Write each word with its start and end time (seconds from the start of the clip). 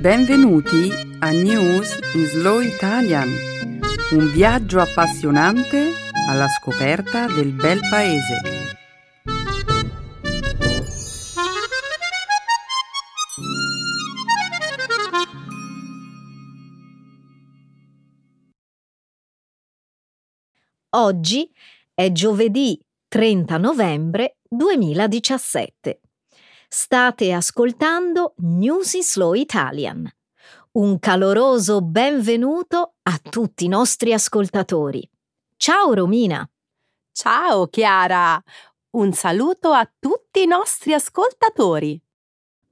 Benvenuti 0.00 0.92
a 1.18 1.30
News 1.32 1.98
in 2.14 2.24
Slow 2.26 2.60
Italian, 2.60 3.28
un 4.12 4.30
viaggio 4.30 4.78
appassionante 4.78 5.90
alla 6.28 6.46
scoperta 6.46 7.26
del 7.26 7.52
bel 7.52 7.80
paese. 7.90 8.40
Oggi 20.90 21.52
è 21.92 22.12
giovedì 22.12 22.80
30 23.08 23.58
novembre 23.58 24.36
2017. 24.48 26.02
State 26.70 27.32
ascoltando 27.32 28.34
News 28.40 28.92
in 28.92 29.02
Slow 29.02 29.32
Italian. 29.32 30.06
Un 30.72 30.98
caloroso 30.98 31.80
benvenuto 31.80 32.96
a 33.04 33.18
tutti 33.18 33.64
i 33.64 33.68
nostri 33.68 34.12
ascoltatori. 34.12 35.08
Ciao 35.56 35.94
Romina. 35.94 36.46
Ciao 37.10 37.68
Chiara. 37.68 38.38
Un 38.90 39.14
saluto 39.14 39.70
a 39.70 39.90
tutti 39.98 40.42
i 40.42 40.46
nostri 40.46 40.92
ascoltatori. 40.92 41.98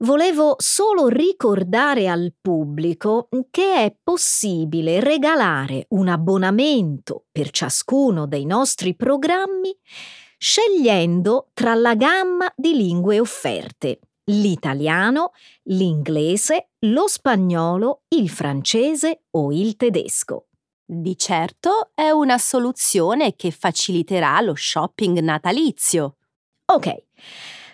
Volevo 0.01 0.53
solo 0.59 1.07
ricordare 1.07 2.07
al 2.07 2.35
pubblico 2.39 3.29
che 3.49 3.83
è 3.83 3.97
possibile 4.03 4.99
regalare 4.99 5.87
un 5.89 6.07
abbonamento 6.07 7.25
per 7.31 7.49
ciascuno 7.49 8.27
dei 8.27 8.45
nostri 8.45 8.95
programmi 8.95 9.75
scegliendo 10.37 11.49
tra 11.53 11.73
la 11.73 11.95
gamma 11.95 12.51
di 12.55 12.75
lingue 12.75 13.19
offerte 13.19 13.99
l'italiano, 14.29 15.31
l'inglese, 15.63 16.69
lo 16.79 17.07
spagnolo, 17.07 18.03
il 18.09 18.29
francese 18.29 19.23
o 19.31 19.51
il 19.51 19.75
tedesco. 19.75 20.47
Di 20.85 21.17
certo 21.17 21.91
è 21.93 22.09
una 22.09 22.37
soluzione 22.37 23.35
che 23.35 23.51
faciliterà 23.51 24.39
lo 24.41 24.55
shopping 24.55 25.19
natalizio. 25.19 26.17
Ok. 26.65 27.03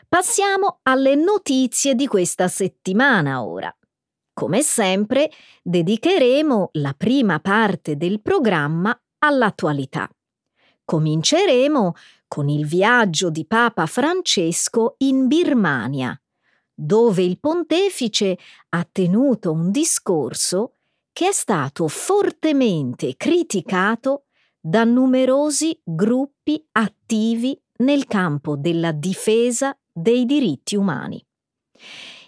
Passiamo 0.08 0.80
alle 0.84 1.16
notizie 1.16 1.96
di 1.96 2.08
questa 2.08 2.48
settimana 2.48 3.44
ora. 3.44 3.76
Come 4.34 4.62
sempre, 4.62 5.32
dedicheremo 5.62 6.70
la 6.74 6.94
prima 6.94 7.40
parte 7.40 7.98
del 7.98 8.22
programma 8.22 9.00
all'attualità. 9.20 10.10
Cominceremo 10.86 11.94
con 12.34 12.50
il 12.50 12.66
viaggio 12.66 13.30
di 13.30 13.46
Papa 13.46 13.86
Francesco 13.86 14.96
in 15.00 15.28
Birmania, 15.28 16.20
dove 16.74 17.22
il 17.22 17.40
pontefice 17.40 18.40
ha 18.70 18.88
tenuto 18.92 19.52
un 19.52 19.70
discorso 19.70 20.78
che 21.12 21.28
è 21.28 21.32
stato 21.32 21.88
fortemente 21.88 23.14
criticato 23.18 24.24
da 24.60 24.84
numerosi 24.84 25.80
gruppi 25.84 26.66
attivi 26.72 27.56
nel 27.82 28.08
campo 28.08 28.56
della 28.56 28.94
difesa 28.94 29.78
dei 29.92 30.26
diritti 30.26 30.76
umani. 30.76 31.24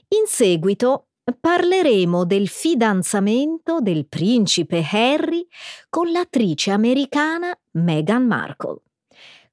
In 0.09 0.27
seguito 0.27 1.07
parleremo 1.39 2.25
del 2.25 2.47
fidanzamento 2.47 3.79
del 3.79 4.05
principe 4.05 4.85
Harry 4.87 5.47
con 5.89 6.11
l'attrice 6.11 6.69
americana 6.69 7.59
Meghan 7.71 8.27
Markle. 8.27 8.81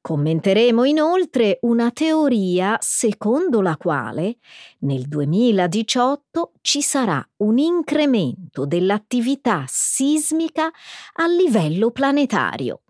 Commenteremo 0.03 0.83
inoltre 0.83 1.59
una 1.63 1.93
teoria 1.93 2.77
secondo 2.81 3.61
la 3.61 3.77
quale 3.77 4.39
nel 4.81 5.07
2018 5.07 6.55
ci 6.61 6.83
sarà 6.83 7.25
un 7.37 7.59
incremento 7.59 8.67
dell'attività 8.67 9.65
sismica 9.69 10.69
a 11.15 11.27
livello 11.29 11.93
planetario 11.93 12.83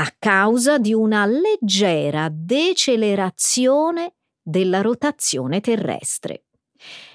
a 0.00 0.14
causa 0.18 0.78
di 0.78 0.92
una 0.92 1.26
leggera 1.26 2.28
decelerazione 2.28 4.14
della 4.42 4.80
rotazione 4.80 5.60
terrestre. 5.60 6.46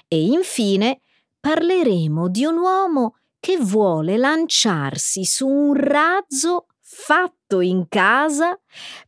E 0.08 0.24
infine 0.24 1.00
parleremo 1.38 2.28
di 2.28 2.44
un 2.44 2.58
uomo 2.58 3.16
che 3.40 3.58
vuole 3.58 4.16
lanciarsi 4.16 5.24
su 5.24 5.46
un 5.46 5.74
razzo 5.74 6.66
fatto 6.94 7.60
in 7.60 7.88
casa 7.88 8.58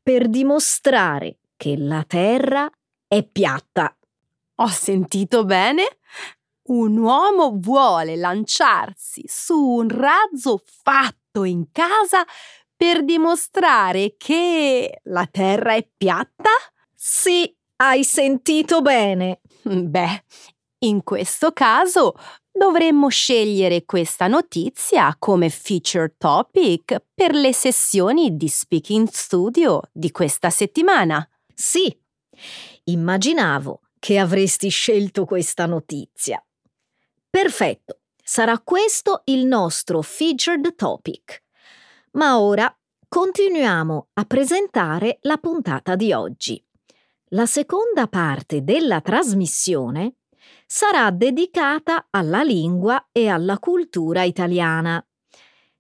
per 0.03 0.29
dimostrare 0.29 1.39
che 1.57 1.77
la 1.79 2.05
Terra 2.07 2.69
è 3.07 3.23
piatta. 3.25 3.97
Ho 4.57 4.67
sentito 4.67 5.45
bene? 5.45 5.99
Un 6.65 6.99
uomo 6.99 7.53
vuole 7.55 8.17
lanciarsi 8.17 9.23
su 9.27 9.57
un 9.57 9.89
razzo 9.89 10.61
fatto 10.83 11.45
in 11.45 11.71
casa 11.71 12.25
per 12.75 13.05
dimostrare 13.05 14.17
che 14.19 15.01
la 15.05 15.27
Terra 15.31 15.75
è 15.75 15.89
piatta? 15.97 16.51
Sì, 16.93 17.55
hai 17.77 18.03
sentito 18.03 18.83
bene. 18.83 19.41
Beh, 19.63 20.25
in 20.81 21.03
questo 21.03 21.53
caso 21.53 22.15
dovremmo 22.53 23.09
scegliere 23.09 23.85
questa 23.85 24.27
notizia 24.27 25.15
come 25.19 25.49
feature 25.51 26.15
topic 26.19 27.03
per 27.15 27.35
le 27.35 27.53
sessioni 27.53 28.37
di 28.37 28.49
Speaking 28.49 29.09
Studio 29.09 29.83
di 29.93 30.11
questa 30.11 30.51
settimana. 30.51 31.27
Sì, 31.55 31.95
immaginavo 32.85 33.81
che 33.99 34.19
avresti 34.19 34.69
scelto 34.69 35.25
questa 35.25 35.67
notizia. 35.67 36.45
Perfetto, 37.29 38.01
sarà 38.23 38.59
questo 38.61 39.23
il 39.27 39.47
nostro 39.47 40.03
featured 40.03 40.75
topic. 40.75 41.43
Ma 42.13 42.39
ora 42.39 42.75
continuiamo 43.09 44.09
a 44.15 44.25
presentare 44.25 45.19
la 45.23 45.37
puntata 45.37 45.97
di 45.97 46.13
oggi. 46.13 46.63
La 47.31 47.47
seconda 47.47 48.07
parte 48.07 48.63
della 48.63 49.01
trasmissione 49.01 50.15
sarà 50.67 51.11
dedicata 51.11 52.09
alla 52.11 52.43
lingua 52.43 53.09
e 53.13 53.29
alla 53.29 53.59
cultura 53.59 54.23
italiana. 54.25 55.05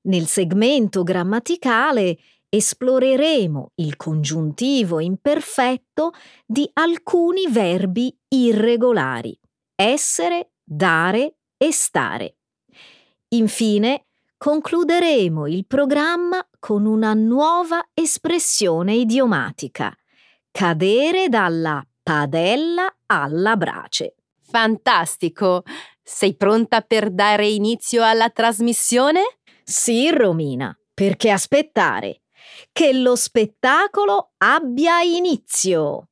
Nel 0.03 0.27
segmento 0.27 1.03
grammaticale 1.03 2.17
esploreremo 2.49 3.73
il 3.77 3.97
congiuntivo 3.97 5.01
imperfetto 5.01 6.13
di 6.47 6.69
alcuni 6.73 7.49
verbi 7.51 8.17
irregolari 8.29 9.37
essere, 9.77 10.53
dare 10.65 11.37
e 11.57 11.71
stare. 11.71 12.39
Infine, 13.29 14.07
concluderemo 14.39 15.47
il 15.47 15.67
programma 15.67 16.47
con 16.59 16.87
una 16.87 17.13
nuova 17.15 17.87
espressione 17.93 18.95
idiomatica, 18.95 19.95
cadere 20.51 21.29
dalla 21.29 21.87
padella 22.03 22.97
alla 23.07 23.57
brace. 23.57 24.15
Fantastico! 24.57 25.65
Sei 26.03 26.35
pronta 26.35 26.81
per 26.81 27.11
dare 27.11 27.47
inizio 27.47 28.03
alla 28.03 28.31
trasmissione? 28.31 29.41
Sì, 29.63 30.09
Romina, 30.11 30.75
perché 30.95 31.29
aspettare? 31.29 32.23
Che 32.73 32.95
lo 32.95 33.17
spettacolo 33.17 34.33
abbia 34.39 35.03
inizio! 35.03 36.09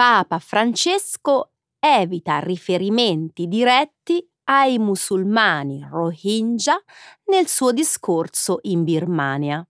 Papa 0.00 0.38
Francesco 0.38 1.52
evita 1.78 2.38
riferimenti 2.38 3.46
diretti 3.46 4.26
ai 4.44 4.78
musulmani 4.78 5.86
Rohingya 5.86 6.82
nel 7.24 7.46
suo 7.46 7.70
discorso 7.70 8.60
in 8.62 8.82
Birmania. 8.82 9.62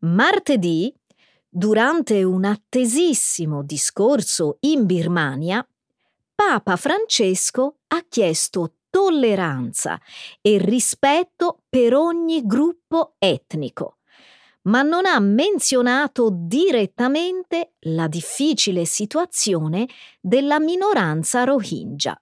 Martedì, 0.00 0.92
durante 1.48 2.24
un 2.24 2.44
attesissimo 2.44 3.62
discorso 3.62 4.56
in 4.62 4.84
Birmania, 4.84 5.64
Papa 6.34 6.74
Francesco 6.74 7.82
ha 7.86 8.04
chiesto 8.08 8.78
tolleranza 8.90 9.96
e 10.40 10.58
rispetto 10.58 11.62
per 11.68 11.94
ogni 11.94 12.44
gruppo 12.44 13.14
etnico 13.20 13.94
ma 14.62 14.82
non 14.82 15.06
ha 15.06 15.18
menzionato 15.20 16.28
direttamente 16.32 17.74
la 17.80 18.08
difficile 18.08 18.84
situazione 18.84 19.88
della 20.20 20.58
minoranza 20.58 21.44
Rohingya. 21.44 22.20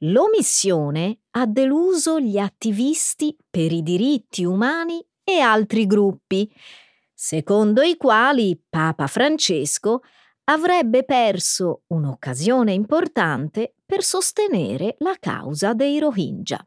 L'omissione 0.00 1.20
ha 1.30 1.46
deluso 1.46 2.20
gli 2.20 2.36
attivisti 2.36 3.34
per 3.48 3.72
i 3.72 3.82
diritti 3.82 4.44
umani 4.44 5.02
e 5.24 5.40
altri 5.40 5.86
gruppi, 5.86 6.52
secondo 7.14 7.80
i 7.80 7.96
quali 7.96 8.60
Papa 8.68 9.06
Francesco 9.06 10.02
avrebbe 10.44 11.04
perso 11.04 11.82
un'occasione 11.88 12.72
importante 12.72 13.74
per 13.84 14.02
sostenere 14.02 14.96
la 14.98 15.16
causa 15.18 15.72
dei 15.72 15.98
Rohingya. 15.98 16.64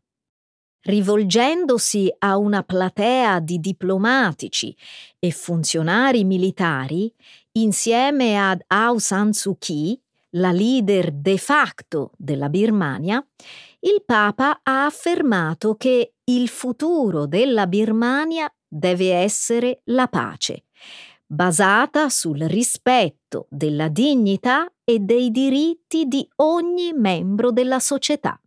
Rivolgendosi 0.81 2.13
a 2.19 2.37
una 2.37 2.63
platea 2.63 3.39
di 3.39 3.59
diplomatici 3.59 4.75
e 5.19 5.31
funzionari 5.31 6.23
militari, 6.23 7.13
insieme 7.53 8.37
ad 8.37 8.61
Aung 8.67 8.99
San 8.99 9.33
Suu 9.33 9.57
Kyi, 9.57 10.01
la 10.33 10.51
leader 10.51 11.11
de 11.11 11.37
facto 11.37 12.11
della 12.15 12.49
Birmania, 12.49 13.25
il 13.81 14.03
Papa 14.05 14.59
ha 14.63 14.85
affermato 14.85 15.75
che 15.75 16.13
il 16.23 16.47
futuro 16.47 17.25
della 17.25 17.67
Birmania 17.67 18.51
deve 18.67 19.13
essere 19.13 19.81
la 19.85 20.07
pace, 20.07 20.65
basata 21.25 22.09
sul 22.09 22.39
rispetto 22.41 23.47
della 23.49 23.87
dignità 23.87 24.71
e 24.83 24.99
dei 24.99 25.31
diritti 25.31 26.05
di 26.05 26.27
ogni 26.37 26.93
membro 26.93 27.51
della 27.51 27.79
società. 27.79 28.39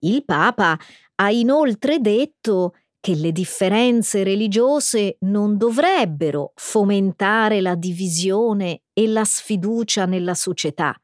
Il 0.00 0.24
Papa 0.24 0.78
ha 1.16 1.30
inoltre 1.30 1.98
detto 2.00 2.74
che 3.00 3.14
le 3.14 3.30
differenze 3.30 4.24
religiose 4.24 5.18
non 5.20 5.56
dovrebbero 5.56 6.52
fomentare 6.56 7.60
la 7.60 7.74
divisione 7.74 8.82
e 8.92 9.06
la 9.06 9.24
sfiducia 9.24 10.06
nella 10.06 10.34
società, 10.34 10.94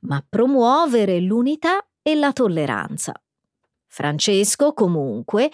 ma 0.00 0.24
promuovere 0.28 1.20
l'unità 1.20 1.86
e 2.02 2.14
la 2.14 2.32
tolleranza. 2.32 3.12
Francesco, 3.86 4.72
comunque, 4.72 5.50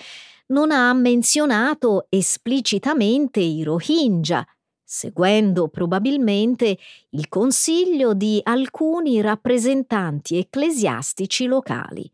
non 0.47 0.71
ha 0.71 0.93
menzionato 0.95 2.07
esplicitamente 2.09 3.41
i 3.41 3.63
Rohingya, 3.63 4.47
seguendo 4.83 5.69
probabilmente 5.69 6.79
il 7.11 7.29
consiglio 7.29 8.15
di 8.15 8.41
alcuni 8.43 9.21
rappresentanti 9.21 10.39
ecclesiastici 10.39 11.45
locali, 11.45 12.11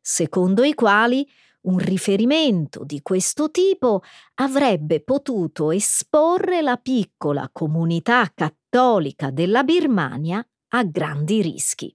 secondo 0.00 0.64
i 0.64 0.74
quali 0.74 1.28
un 1.62 1.78
riferimento 1.78 2.84
di 2.84 3.02
questo 3.02 3.50
tipo 3.50 4.02
avrebbe 4.34 5.02
potuto 5.02 5.70
esporre 5.70 6.62
la 6.62 6.76
piccola 6.76 7.50
comunità 7.52 8.30
cattolica 8.34 9.30
della 9.30 9.62
Birmania 9.62 10.44
a 10.68 10.84
grandi 10.84 11.42
rischi. 11.42 11.94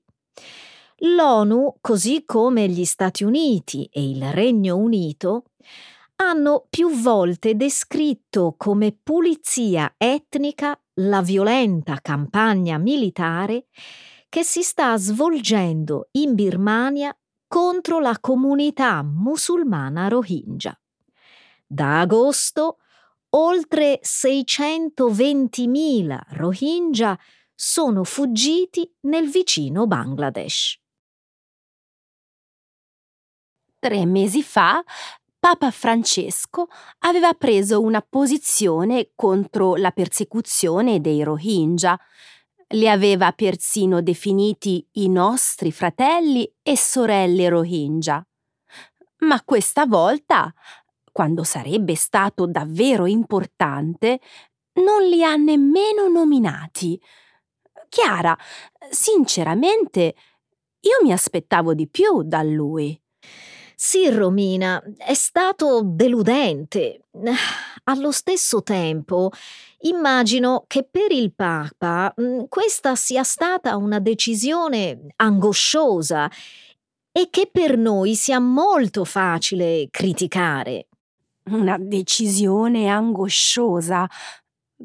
L'ONU, 0.99 1.77
così 1.81 2.23
come 2.25 2.69
gli 2.69 2.85
Stati 2.85 3.23
Uniti 3.23 3.89
e 3.91 4.09
il 4.09 4.31
Regno 4.31 4.77
Unito, 4.77 5.45
hanno 6.17 6.65
più 6.69 6.89
volte 6.91 7.55
descritto 7.55 8.55
come 8.57 8.97
pulizia 9.03 9.95
etnica 9.97 10.79
la 11.01 11.21
violenta 11.21 11.99
campagna 12.01 12.77
militare 12.77 13.65
che 14.29 14.43
si 14.43 14.61
sta 14.63 14.97
svolgendo 14.97 16.07
in 16.11 16.33
Birmania 16.35 17.15
contro 17.55 18.01
la 18.01 18.19
comunità 18.19 19.01
musulmana 19.01 20.09
Rohingya. 20.09 20.77
Da 21.65 22.01
agosto 22.01 22.79
oltre 23.29 24.01
620.000 24.03 26.21
Rohingya 26.31 27.17
sono 27.53 28.03
fuggiti 28.03 28.93
nel 29.03 29.29
vicino 29.29 29.87
Bangladesh. 29.87 30.77
Tre 33.79 34.05
mesi 34.05 34.43
fa 34.43 34.83
Papa 35.39 35.71
Francesco 35.71 36.67
aveva 36.99 37.33
preso 37.35 37.81
una 37.81 38.01
posizione 38.01 39.11
contro 39.15 39.77
la 39.77 39.91
persecuzione 39.91 40.99
dei 40.99 41.23
Rohingya 41.23 41.97
li 42.69 42.89
aveva 42.89 43.31
persino 43.31 44.01
definiti 44.01 44.85
i 44.93 45.09
nostri 45.09 45.71
fratelli 45.71 46.51
e 46.61 46.75
sorelle 46.75 47.49
Rohingya. 47.49 48.25
Ma 49.19 49.41
questa 49.43 49.85
volta, 49.85 50.53
quando 51.11 51.43
sarebbe 51.43 51.95
stato 51.95 52.45
davvero 52.45 53.05
importante, 53.05 54.19
non 54.73 55.07
li 55.07 55.23
ha 55.23 55.35
nemmeno 55.35 56.07
nominati. 56.07 56.99
Chiara, 57.87 58.37
sinceramente, 58.89 60.15
io 60.81 61.03
mi 61.03 61.11
aspettavo 61.11 61.73
di 61.73 61.87
più 61.87 62.23
da 62.23 62.43
lui. 62.43 62.99
Sì, 63.75 64.09
Romina, 64.09 64.81
è 64.97 65.13
stato 65.13 65.81
deludente. 65.83 67.01
Allo 67.87 68.11
stesso 68.11 68.63
tempo, 68.63 69.29
immagino 69.81 70.63
che 70.65 70.87
per 70.89 71.11
il 71.11 71.35
Papa 71.35 72.11
mm, 72.19 72.45
questa 72.49 72.95
sia 72.95 73.21
stata 73.23 73.75
una 73.75 73.99
decisione 73.99 75.13
angosciosa 75.17 76.27
e 77.11 77.27
che 77.29 77.47
per 77.51 77.77
noi 77.77 78.15
sia 78.15 78.39
molto 78.39 79.05
facile 79.05 79.87
criticare. 79.91 80.87
Una 81.51 81.77
decisione 81.79 82.87
angosciosa. 82.87 84.09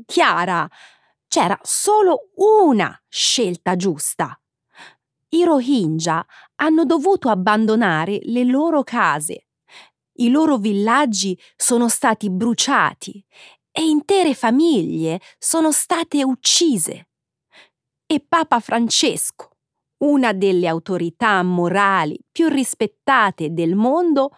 Chiara, 0.05 0.69
c'era 1.27 1.59
solo 1.63 2.29
una 2.35 3.01
scelta 3.09 3.77
giusta. 3.77 4.39
I 5.31 5.45
Rohingya 5.45 6.27
hanno 6.57 6.85
dovuto 6.85 7.31
abbandonare 7.31 8.19
le 8.25 8.45
loro 8.45 8.83
case. 8.83 9.47
I 10.21 10.29
loro 10.29 10.59
villaggi 10.59 11.39
sono 11.57 11.89
stati 11.89 12.29
bruciati 12.29 13.25
e 13.73 13.83
intere 13.83 14.35
famiglie 14.35 15.19
sono 15.39 15.73
state 15.73 16.23
uccise. 16.23 17.09
E 18.05 18.25
Papa 18.29 18.61
Francesco, 18.61 19.49
una 20.05 20.33
delle 20.33 20.67
autorità 20.67 21.43
morali 21.43 22.19
più 22.31 22.49
rispettate 22.49 23.55
del 23.55 23.75
mondo, 23.75 24.37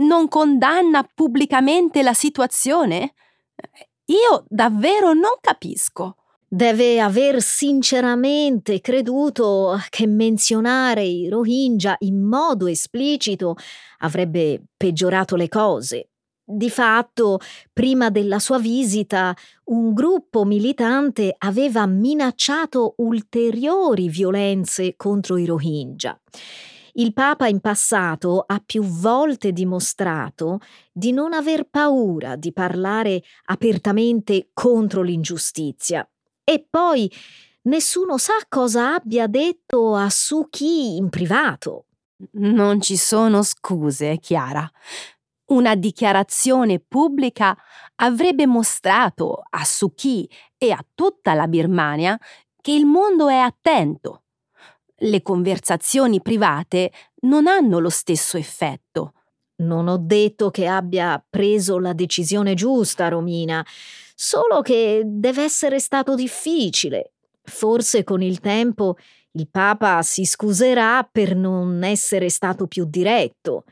non 0.00 0.28
condanna 0.28 1.02
pubblicamente 1.02 2.02
la 2.02 2.14
situazione? 2.14 3.14
Io 4.06 4.44
davvero 4.48 5.14
non 5.14 5.36
capisco 5.40 6.16
deve 6.54 7.00
aver 7.00 7.40
sinceramente 7.40 8.82
creduto 8.82 9.74
che 9.88 10.06
menzionare 10.06 11.02
i 11.02 11.30
Rohingya 11.30 11.96
in 12.00 12.20
modo 12.20 12.66
esplicito 12.66 13.56
avrebbe 14.00 14.62
peggiorato 14.76 15.34
le 15.36 15.48
cose. 15.48 16.10
Di 16.44 16.68
fatto, 16.68 17.38
prima 17.72 18.10
della 18.10 18.38
sua 18.38 18.58
visita, 18.58 19.34
un 19.66 19.94
gruppo 19.94 20.44
militante 20.44 21.34
aveva 21.38 21.86
minacciato 21.86 22.96
ulteriori 22.98 24.10
violenze 24.10 24.92
contro 24.94 25.38
i 25.38 25.46
Rohingya. 25.46 26.20
Il 26.94 27.14
Papa 27.14 27.46
in 27.46 27.60
passato 27.60 28.44
ha 28.46 28.62
più 28.62 28.82
volte 28.82 29.52
dimostrato 29.52 30.58
di 30.92 31.12
non 31.12 31.32
aver 31.32 31.66
paura 31.70 32.36
di 32.36 32.52
parlare 32.52 33.22
apertamente 33.46 34.50
contro 34.52 35.00
l'ingiustizia 35.00 36.06
e 36.44 36.66
poi 36.68 37.10
nessuno 37.62 38.18
sa 38.18 38.34
cosa 38.48 38.94
abbia 38.94 39.26
detto 39.26 39.94
a 39.94 40.08
Suki 40.10 40.96
in 40.96 41.08
privato. 41.08 41.86
Non 42.32 42.80
ci 42.80 42.96
sono 42.96 43.42
scuse, 43.42 44.18
Chiara. 44.18 44.70
Una 45.46 45.74
dichiarazione 45.74 46.78
pubblica 46.80 47.56
avrebbe 47.96 48.46
mostrato 48.46 49.42
a 49.50 49.64
Suki 49.64 50.28
e 50.56 50.70
a 50.70 50.84
tutta 50.94 51.34
la 51.34 51.46
Birmania 51.46 52.18
che 52.60 52.72
il 52.72 52.86
mondo 52.86 53.28
è 53.28 53.36
attento. 53.36 54.22
Le 54.96 55.20
conversazioni 55.22 56.22
private 56.22 56.92
non 57.22 57.48
hanno 57.48 57.80
lo 57.80 57.90
stesso 57.90 58.36
effetto. 58.36 59.14
Non 59.56 59.88
ho 59.88 59.98
detto 59.98 60.50
che 60.50 60.66
abbia 60.66 61.22
preso 61.28 61.78
la 61.78 61.92
decisione 61.92 62.54
giusta, 62.54 63.08
Romina, 63.08 63.64
solo 64.14 64.60
che 64.62 65.02
deve 65.04 65.42
essere 65.42 65.78
stato 65.78 66.14
difficile. 66.14 67.12
Forse 67.42 68.04
con 68.04 68.22
il 68.22 68.40
tempo 68.40 68.96
il 69.32 69.48
Papa 69.50 70.02
si 70.02 70.24
scuserà 70.24 71.08
per 71.10 71.34
non 71.34 71.82
essere 71.82 72.28
stato 72.28 72.66
più 72.66 72.84
diretto. 72.84 73.64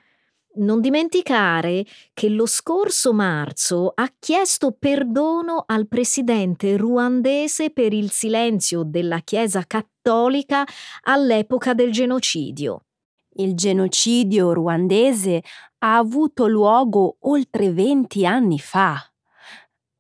Non 0.53 0.81
dimenticare 0.81 1.85
che 2.13 2.29
lo 2.29 2.47
scorso 2.47 3.13
marzo 3.13 3.93
ha 3.95 4.13
chiesto 4.19 4.75
perdono 4.77 5.63
al 5.67 5.87
presidente 5.87 6.77
ruandese 6.77 7.71
per 7.71 7.93
il 7.93 8.11
silenzio 8.11 8.83
della 8.85 9.21
Chiesa 9.21 9.65
cattolica 9.67 10.65
all'epoca 11.03 11.73
del 11.73 11.93
genocidio. 11.93 12.87
Il 13.35 13.55
genocidio 13.55 14.53
ruandese 14.53 15.43
ha 15.79 15.97
avuto 15.97 16.47
luogo 16.49 17.17
oltre 17.21 17.73
20 17.73 18.27
anni 18.27 18.59
fa. 18.59 19.10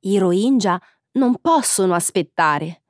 I 0.00 0.18
Rohingya 0.18 0.80
non 1.12 1.36
possono 1.40 1.94
aspettare. 1.94 2.82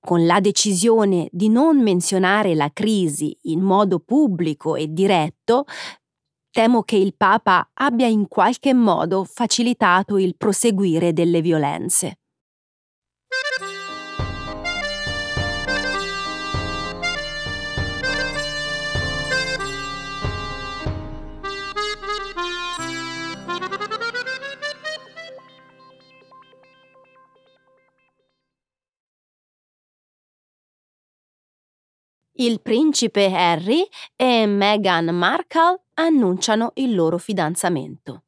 Con 0.00 0.26
la 0.26 0.40
decisione 0.40 1.28
di 1.30 1.48
non 1.48 1.80
menzionare 1.80 2.54
la 2.54 2.70
crisi 2.72 3.36
in 3.42 3.60
modo 3.60 4.00
pubblico 4.00 4.74
e 4.74 4.92
diretto, 4.92 5.64
temo 6.50 6.82
che 6.82 6.96
il 6.96 7.14
Papa 7.16 7.70
abbia 7.74 8.06
in 8.06 8.26
qualche 8.26 8.74
modo 8.74 9.24
facilitato 9.24 10.18
il 10.18 10.36
proseguire 10.36 11.12
delle 11.12 11.40
violenze. 11.40 12.18
Il 32.34 32.62
principe 32.62 33.26
Harry 33.32 33.86
e 34.16 34.46
Meghan 34.46 35.14
Markle 35.14 35.82
annunciano 35.94 36.72
il 36.76 36.94
loro 36.94 37.18
fidanzamento. 37.18 38.24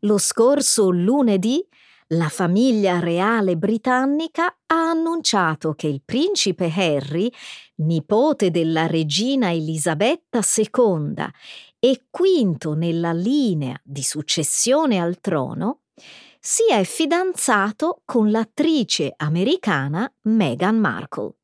Lo 0.00 0.18
scorso 0.18 0.90
lunedì 0.90 1.66
la 2.10 2.28
famiglia 2.28 3.00
reale 3.00 3.56
britannica 3.56 4.46
ha 4.66 4.90
annunciato 4.90 5.74
che 5.74 5.88
il 5.88 6.02
principe 6.04 6.72
Harry, 6.72 7.28
nipote 7.76 8.52
della 8.52 8.86
regina 8.86 9.50
Elisabetta 9.50 10.38
II 10.38 11.14
e 11.80 12.04
quinto 12.08 12.74
nella 12.74 13.12
linea 13.12 13.76
di 13.82 14.04
successione 14.04 15.00
al 15.00 15.18
trono, 15.18 15.80
si 16.48 16.62
è 16.70 16.84
fidanzato 16.84 18.02
con 18.04 18.30
l'attrice 18.30 19.12
americana 19.16 20.08
Meghan 20.28 20.76
Markle. 20.76 21.34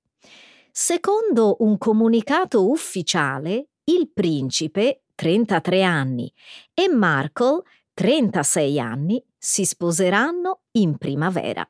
Secondo 0.70 1.56
un 1.58 1.76
comunicato 1.76 2.70
ufficiale, 2.70 3.70
il 3.86 4.12
principe, 4.12 5.02
33 5.16 5.82
anni, 5.82 6.32
e 6.72 6.88
Markle, 6.88 7.62
36 7.94 8.78
anni, 8.78 9.20
si 9.36 9.64
sposeranno 9.64 10.60
in 10.76 10.96
primavera. 10.98 11.68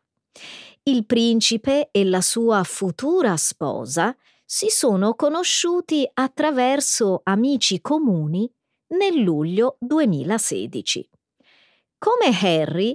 Il 0.82 1.06
principe 1.06 1.88
e 1.90 2.04
la 2.04 2.20
sua 2.20 2.62
futura 2.64 3.38
sposa 3.38 4.14
si 4.44 4.68
sono 4.68 5.14
conosciuti 5.14 6.06
attraverso 6.12 7.22
amici 7.24 7.80
comuni 7.80 8.46
nel 8.88 9.22
luglio 9.22 9.78
2016. 9.80 11.08
Come 11.96 12.38
Harry, 12.42 12.94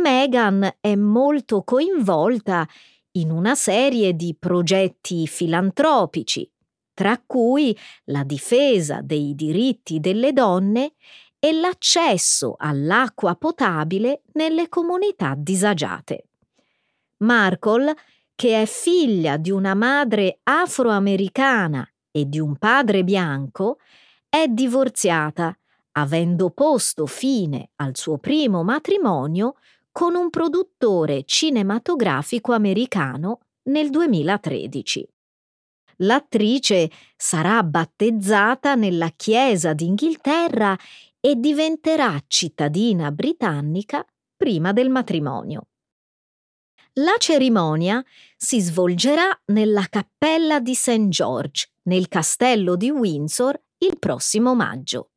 Meghan 0.00 0.76
è 0.80 0.94
molto 0.94 1.62
coinvolta 1.62 2.66
in 3.12 3.30
una 3.30 3.54
serie 3.54 4.14
di 4.14 4.36
progetti 4.38 5.26
filantropici, 5.26 6.50
tra 6.92 7.20
cui 7.24 7.76
la 8.04 8.24
difesa 8.24 9.00
dei 9.02 9.34
diritti 9.34 10.00
delle 10.00 10.32
donne 10.32 10.94
e 11.38 11.52
l'accesso 11.52 12.54
all'acqua 12.56 13.36
potabile 13.36 14.22
nelle 14.32 14.68
comunità 14.68 15.34
disagiate. 15.36 16.28
Markle, 17.18 17.94
che 18.34 18.62
è 18.62 18.66
figlia 18.66 19.36
di 19.36 19.50
una 19.50 19.74
madre 19.74 20.40
afroamericana 20.42 21.88
e 22.10 22.28
di 22.28 22.38
un 22.38 22.56
padre 22.56 23.04
bianco, 23.04 23.78
è 24.28 24.46
divorziata, 24.48 25.56
avendo 25.92 26.50
posto 26.50 27.06
fine 27.06 27.70
al 27.76 27.96
suo 27.96 28.18
primo 28.18 28.64
matrimonio 28.64 29.56
con 29.94 30.16
un 30.16 30.28
produttore 30.28 31.22
cinematografico 31.24 32.52
americano 32.52 33.42
nel 33.68 33.90
2013. 33.90 35.08
L'attrice 35.98 36.90
sarà 37.16 37.62
battezzata 37.62 38.74
nella 38.74 39.10
Chiesa 39.14 39.72
d'Inghilterra 39.72 40.76
e 41.20 41.36
diventerà 41.36 42.20
cittadina 42.26 43.12
britannica 43.12 44.04
prima 44.36 44.72
del 44.72 44.90
matrimonio. 44.90 45.68
La 46.94 47.14
cerimonia 47.18 48.04
si 48.36 48.58
svolgerà 48.58 49.42
nella 49.52 49.86
cappella 49.88 50.58
di 50.58 50.74
St. 50.74 51.06
George, 51.06 51.70
nel 51.84 52.08
castello 52.08 52.74
di 52.74 52.90
Windsor, 52.90 53.56
il 53.78 53.96
prossimo 54.00 54.56
maggio. 54.56 55.10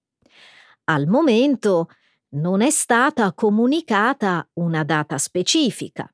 Al 0.84 1.08
momento 1.08 1.88
non 2.30 2.62
è 2.62 2.70
stata 2.70 3.34
comunicata 3.34 4.48
una 4.54 4.84
data 4.84 5.18
specifica. 5.18 6.12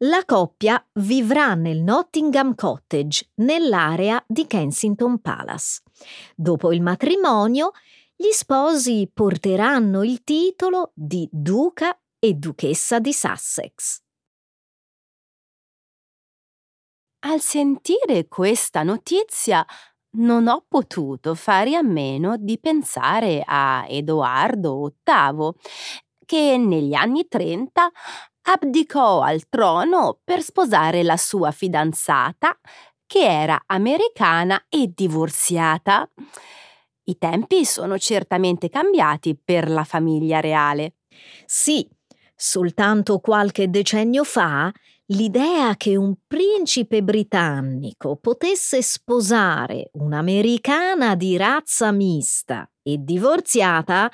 La 0.00 0.24
coppia 0.26 0.84
vivrà 0.94 1.54
nel 1.54 1.78
Nottingham 1.78 2.54
Cottage, 2.54 3.30
nell'area 3.36 4.22
di 4.26 4.46
Kensington 4.46 5.20
Palace. 5.20 5.80
Dopo 6.34 6.72
il 6.72 6.82
matrimonio, 6.82 7.70
gli 8.14 8.30
sposi 8.30 9.10
porteranno 9.12 10.02
il 10.02 10.22
titolo 10.22 10.92
di 10.94 11.26
duca 11.32 11.98
e 12.18 12.34
duchessa 12.34 12.98
di 12.98 13.12
Sussex. 13.12 14.02
Al 17.20 17.40
sentire 17.40 18.28
questa 18.28 18.82
notizia 18.82 19.66
non 20.16 20.48
ho 20.48 20.64
potuto 20.68 21.34
fare 21.34 21.74
a 21.76 21.82
meno 21.82 22.36
di 22.38 22.58
pensare 22.58 23.42
a 23.44 23.84
Edoardo 23.88 24.94
VIII, 25.02 25.52
che 26.24 26.56
negli 26.58 26.94
anni 26.94 27.26
30 27.28 27.90
abdicò 28.48 29.20
al 29.22 29.48
trono 29.48 30.18
per 30.24 30.42
sposare 30.42 31.02
la 31.02 31.16
sua 31.16 31.50
fidanzata, 31.50 32.58
che 33.06 33.20
era 33.24 33.62
americana 33.66 34.66
e 34.68 34.90
divorziata. 34.94 36.08
I 37.04 37.18
tempi 37.18 37.64
sono 37.64 37.98
certamente 37.98 38.68
cambiati 38.68 39.38
per 39.42 39.70
la 39.70 39.84
famiglia 39.84 40.40
reale. 40.40 40.94
Sì, 41.44 41.88
soltanto 42.34 43.20
qualche 43.20 43.70
decennio 43.70 44.24
fa 44.24 44.72
l'idea 45.08 45.76
che 45.76 45.96
un 45.96 46.14
principe 46.26 47.02
britannico 47.02 48.16
potesse 48.16 48.82
sposare 48.82 49.90
un'americana 49.92 51.14
di 51.14 51.36
razza 51.36 51.92
mista 51.92 52.68
e 52.82 52.96
divorziata 52.98 54.10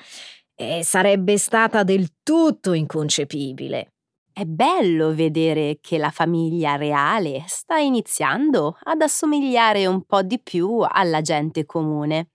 eh, 0.55 0.83
sarebbe 0.83 1.37
stata 1.37 1.83
del 1.83 2.13
tutto 2.21 2.73
inconcepibile. 2.73 3.93
È 4.31 4.45
bello 4.45 5.13
vedere 5.13 5.77
che 5.79 5.97
la 5.97 6.09
famiglia 6.09 6.75
reale 6.75 7.43
sta 7.47 7.77
iniziando 7.77 8.77
ad 8.83 9.01
assomigliare 9.01 9.85
un 9.85 10.03
po' 10.05 10.23
di 10.23 10.39
più 10.39 10.79
alla 10.79 11.21
gente 11.21 11.65
comune. 11.65 12.29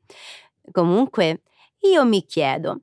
Comunque, 0.71 1.43
io 1.81 2.05
mi 2.05 2.25
chiedo, 2.25 2.83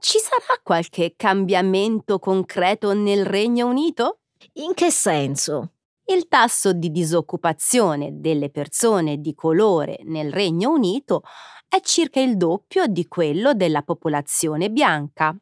ci 0.00 0.18
sarà 0.18 0.60
qualche 0.62 1.14
cambiamento 1.16 2.18
concreto 2.18 2.92
nel 2.92 3.24
Regno 3.24 3.66
Unito? 3.68 4.18
In 4.52 4.74
che 4.74 4.90
senso? 4.90 5.72
Il 6.06 6.28
tasso 6.28 6.72
di 6.72 6.90
disoccupazione 6.90 8.20
delle 8.20 8.50
persone 8.50 9.20
di 9.20 9.34
colore 9.34 9.98
nel 10.04 10.32
Regno 10.32 10.70
Unito 10.70 11.22
è 11.66 11.80
circa 11.80 12.20
il 12.20 12.36
doppio 12.36 12.86
di 12.86 13.08
quello 13.08 13.54
della 13.54 13.82
popolazione 13.82 14.70
bianca. 14.70 15.34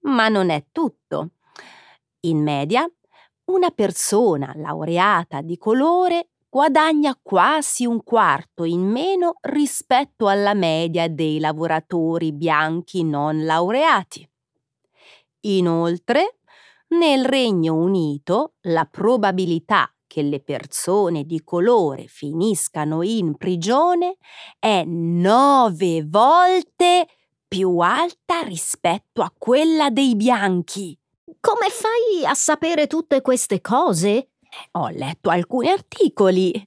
Ma 0.00 0.28
non 0.28 0.50
è 0.50 0.66
tutto. 0.70 1.30
In 2.20 2.42
media, 2.42 2.86
una 3.46 3.70
persona 3.70 4.52
laureata 4.56 5.40
di 5.40 5.56
colore 5.56 6.28
guadagna 6.50 7.18
quasi 7.20 7.84
un 7.86 8.02
quarto 8.02 8.64
in 8.64 8.80
meno 8.80 9.36
rispetto 9.42 10.28
alla 10.28 10.54
media 10.54 11.08
dei 11.08 11.38
lavoratori 11.38 12.32
bianchi 12.32 13.04
non 13.04 13.44
laureati. 13.44 14.28
Inoltre, 15.40 16.37
nel 16.88 17.24
Regno 17.24 17.74
Unito 17.74 18.54
la 18.62 18.84
probabilità 18.84 19.92
che 20.06 20.22
le 20.22 20.40
persone 20.40 21.24
di 21.24 21.42
colore 21.44 22.06
finiscano 22.06 23.02
in 23.02 23.36
prigione 23.36 24.16
è 24.58 24.82
nove 24.84 26.04
volte 26.06 27.06
più 27.46 27.78
alta 27.78 28.40
rispetto 28.40 29.22
a 29.22 29.32
quella 29.36 29.90
dei 29.90 30.16
bianchi. 30.16 30.98
Come 31.40 31.68
fai 31.68 32.26
a 32.26 32.34
sapere 32.34 32.86
tutte 32.86 33.20
queste 33.20 33.60
cose? 33.60 34.30
Ho 34.72 34.88
letto 34.88 35.28
alcuni 35.28 35.68
articoli. 35.68 36.66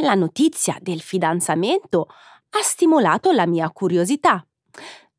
La 0.00 0.14
notizia 0.14 0.76
del 0.80 1.00
fidanzamento 1.00 2.08
ha 2.50 2.62
stimolato 2.62 3.32
la 3.32 3.46
mia 3.46 3.70
curiosità. 3.70 4.44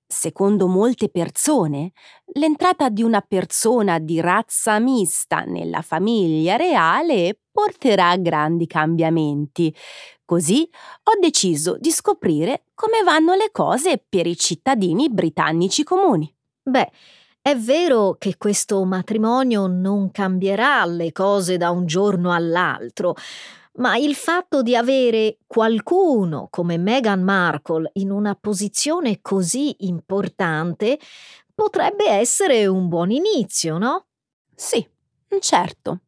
Secondo 0.09 0.67
molte 0.67 1.09
persone, 1.09 1.91
l'entrata 2.35 2.87
di 2.87 3.03
una 3.03 3.19
persona 3.19 3.99
di 3.99 4.21
razza 4.21 4.79
mista 4.79 5.41
nella 5.41 5.81
famiglia 5.81 6.55
reale 6.55 7.37
porterà 7.51 8.15
grandi 8.15 8.67
cambiamenti. 8.67 9.73
Così 10.23 10.67
ho 11.03 11.19
deciso 11.19 11.75
di 11.77 11.91
scoprire 11.91 12.63
come 12.73 13.03
vanno 13.03 13.33
le 13.33 13.49
cose 13.51 14.01
per 14.07 14.27
i 14.27 14.37
cittadini 14.37 15.09
britannici 15.09 15.83
comuni. 15.83 16.33
Beh, 16.63 16.89
è 17.41 17.55
vero 17.57 18.15
che 18.17 18.37
questo 18.37 18.83
matrimonio 18.85 19.67
non 19.67 20.11
cambierà 20.11 20.85
le 20.85 21.11
cose 21.11 21.57
da 21.57 21.69
un 21.69 21.85
giorno 21.85 22.31
all'altro, 22.31 23.15
ma 23.77 23.97
il 23.97 24.15
fatto 24.15 24.61
di 24.61 24.75
avere 24.75 25.37
qualcuno 25.47 26.47
come 26.49 26.77
Meghan 26.77 27.21
Markle 27.21 27.91
in 27.93 28.11
una 28.11 28.35
posizione 28.35 29.19
così 29.21 29.75
importante 29.85 30.99
potrebbe 31.53 32.09
essere 32.09 32.65
un 32.67 32.87
buon 32.87 33.11
inizio, 33.11 33.77
no? 33.77 34.05
Sì, 34.55 34.87
certo. 35.39 36.01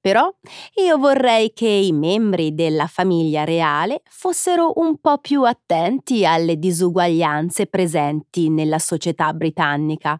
Però 0.00 0.32
io 0.76 0.98
vorrei 0.98 1.52
che 1.52 1.66
i 1.68 1.92
membri 1.92 2.54
della 2.54 2.86
famiglia 2.86 3.42
reale 3.42 4.02
fossero 4.08 4.74
un 4.76 4.98
po' 4.98 5.18
più 5.18 5.42
attenti 5.42 6.24
alle 6.24 6.58
disuguaglianze 6.58 7.66
presenti 7.66 8.48
nella 8.48 8.78
società 8.78 9.32
britannica 9.32 10.16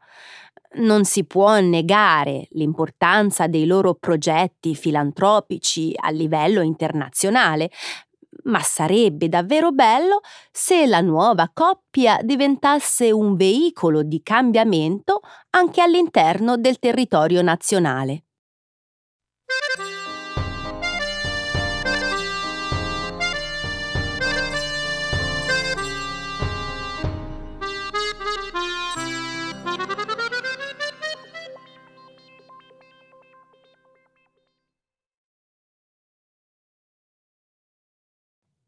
Non 0.78 1.04
si 1.04 1.25
può 1.25 1.59
negare 1.59 2.49
l'importanza 2.50 3.47
dei 3.47 3.64
loro 3.64 3.95
progetti 3.95 4.75
filantropici 4.75 5.95
a 5.97 6.11
livello 6.11 6.61
internazionale, 6.61 7.71
ma 8.45 8.61
sarebbe 8.61 9.28
davvero 9.28 9.73
bello 9.73 10.21
se 10.52 10.87
la 10.87 11.00
nuova 11.00 11.50
coppia 11.52 12.18
diventasse 12.23 13.11
un 13.11 13.37
veicolo 13.37 14.02
di 14.02 14.21
cambiamento 14.23 15.21
anche 15.50 15.80
all'interno 15.80 16.59
del 16.59 16.78
territorio 16.78 17.40
nazionale. 17.40 18.25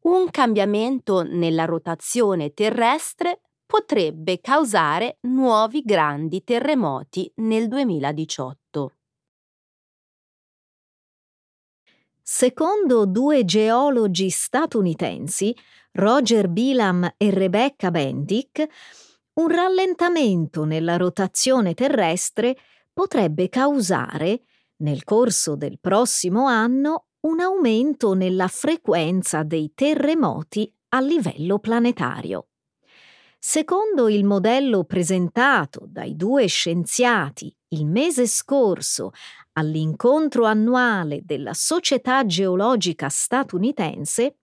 Un 0.09 0.31
cambiamento 0.31 1.21
nella 1.21 1.65
rotazione 1.65 2.51
terrestre 2.55 3.41
potrebbe 3.63 4.39
causare 4.41 5.19
nuovi 5.27 5.81
grandi 5.81 6.43
terremoti 6.43 7.31
nel 7.35 7.67
2018. 7.67 8.95
Secondo 12.23 13.05
due 13.05 13.45
geologi 13.45 14.31
statunitensi, 14.31 15.55
Roger 15.91 16.47
Bilam 16.47 17.13
e 17.15 17.29
Rebecca 17.29 17.91
Bendick, 17.91 18.65
un 19.33 19.47
rallentamento 19.47 20.63
nella 20.63 20.97
rotazione 20.97 21.75
terrestre 21.75 22.57
potrebbe 22.91 23.47
causare, 23.47 24.41
nel 24.77 25.03
corso 25.03 25.55
del 25.55 25.77
prossimo 25.79 26.47
anno, 26.47 27.08
un 27.21 27.41
aumento 27.41 28.13
nella 28.13 28.47
frequenza 28.47 29.43
dei 29.43 29.73
terremoti 29.75 30.71
a 30.89 31.01
livello 31.01 31.59
planetario. 31.59 32.47
Secondo 33.37 34.09
il 34.09 34.25
modello 34.25 34.83
presentato 34.83 35.85
dai 35.87 36.15
due 36.15 36.47
scienziati 36.47 37.53
il 37.69 37.85
mese 37.85 38.25
scorso 38.25 39.11
all'incontro 39.53 40.45
annuale 40.45 41.21
della 41.23 41.53
Società 41.53 42.25
Geologica 42.25 43.09
statunitense, 43.09 44.37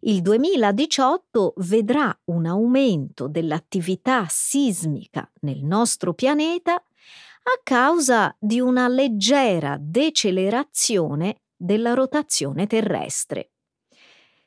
il 0.00 0.22
2018 0.22 1.54
vedrà 1.58 2.16
un 2.26 2.46
aumento 2.46 3.28
dell'attività 3.28 4.26
sismica 4.28 5.30
nel 5.40 5.64
nostro 5.64 6.14
pianeta 6.14 6.74
a 6.74 7.60
causa 7.62 8.34
di 8.38 8.60
una 8.60 8.88
leggera 8.88 9.76
decelerazione 9.80 11.40
della 11.60 11.92
rotazione 11.92 12.66
terrestre. 12.66 13.50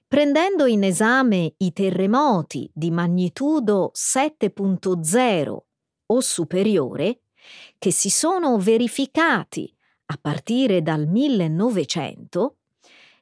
Prendendo 0.08 0.66
in 0.66 0.84
esame 0.84 1.54
i 1.58 1.72
terremoti 1.72 2.70
di 2.74 2.90
magnitudo 2.90 3.92
7.0 3.94 5.58
o 6.08 6.20
superiore, 6.20 7.22
che 7.78 7.92
si 7.92 8.10
sono 8.10 8.58
verificati 8.58 9.72
a 10.08 10.18
partire 10.20 10.82
dal 10.82 11.08
1900, 11.08 12.58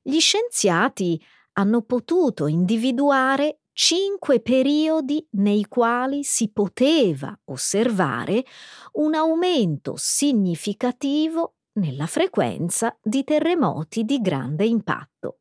gli 0.01 0.19
scienziati 0.19 1.21
hanno 1.53 1.81
potuto 1.81 2.47
individuare 2.47 3.59
cinque 3.73 4.41
periodi 4.41 5.25
nei 5.31 5.65
quali 5.67 6.23
si 6.23 6.49
poteva 6.51 7.37
osservare 7.45 8.45
un 8.93 9.13
aumento 9.15 9.93
significativo 9.97 11.55
nella 11.73 12.05
frequenza 12.07 12.97
di 13.01 13.23
terremoti 13.23 14.03
di 14.03 14.19
grande 14.19 14.65
impatto. 14.65 15.37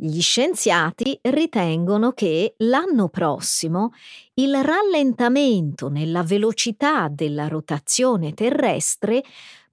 Gli 0.00 0.20
scienziati 0.20 1.18
ritengono 1.22 2.12
che 2.12 2.54
l'anno 2.58 3.08
prossimo 3.08 3.90
il 4.34 4.54
rallentamento 4.62 5.88
nella 5.88 6.22
velocità 6.22 7.08
della 7.08 7.48
rotazione 7.48 8.32
terrestre 8.32 9.24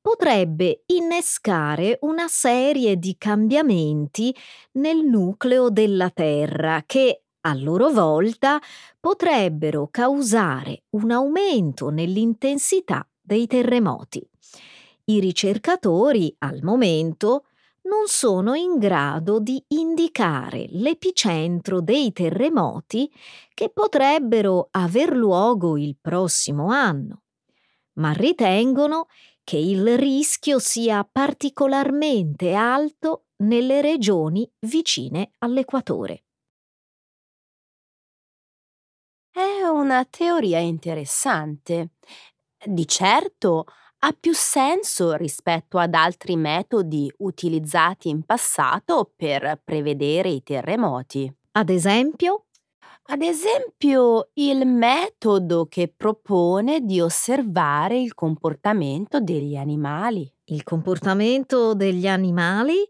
potrebbe 0.02 0.82
innescare 0.88 2.00
una 2.02 2.28
serie 2.28 2.98
di 2.98 3.16
cambiamenti 3.18 4.36
nel 4.74 5.04
nucleo 5.04 5.70
della 5.70 6.10
Terra 6.10 6.82
che, 6.88 7.22
a 7.42 7.54
loro 7.54 7.92
volta, 7.92 8.60
potrebbero 9.00 9.90
causare 9.92 10.86
un 10.92 11.12
aumento 11.12 11.90
nell'intensità 11.90 13.08
dei 13.22 13.46
terremoti 13.46 14.28
i 15.06 15.20
ricercatori 15.20 16.34
al 16.40 16.60
momento 16.64 17.46
non 17.84 18.08
sono 18.08 18.56
in 18.56 18.78
grado 18.80 19.40
di 19.40 19.64
indicare 19.70 20.66
l'epicentro 20.70 21.82
dei 21.82 22.12
terremoti 22.12 23.12
che 23.54 23.70
potrebbero 23.70 24.70
aver 24.72 25.16
luogo 25.16 25.78
il 25.78 25.96
prossimo 26.02 26.70
anno, 26.70 27.22
ma 27.94 28.12
ritengono 28.14 29.08
che 29.44 29.58
il 29.58 29.98
rischio 29.98 30.58
sia 30.60 31.08
particolarmente 31.10 32.54
alto 32.54 33.26
nelle 33.38 33.82
regioni 33.82 34.50
vicine 34.62 35.32
all'equatore. 35.40 36.24
È 39.32 39.62
una 39.68 40.04
teoria 40.06 40.60
interessante. 40.60 41.92
Di 42.66 42.88
certo 42.88 43.66
ha 44.08 44.16
più 44.18 44.34
senso 44.34 45.14
rispetto 45.14 45.80
ad 45.80 45.96
altri 45.96 46.36
metodi 46.36 47.12
utilizzati 47.18 48.10
in 48.10 48.22
passato 48.22 49.12
per 49.16 49.60
prevedere 49.64 50.30
i 50.30 50.44
terremoti. 50.44 51.32
Ad 51.54 51.70
esempio? 51.70 52.46
Ad 53.08 53.24
esempio, 53.24 54.30
il 54.34 54.68
metodo 54.68 55.66
che 55.66 55.92
propone 55.96 56.82
di 56.82 57.02
osservare 57.02 58.00
il 58.00 58.14
comportamento 58.14 59.20
degli 59.20 59.56
animali. 59.56 60.32
Il 60.46 60.64
comportamento 60.64 61.74
degli 61.74 62.08
animali? 62.08 62.88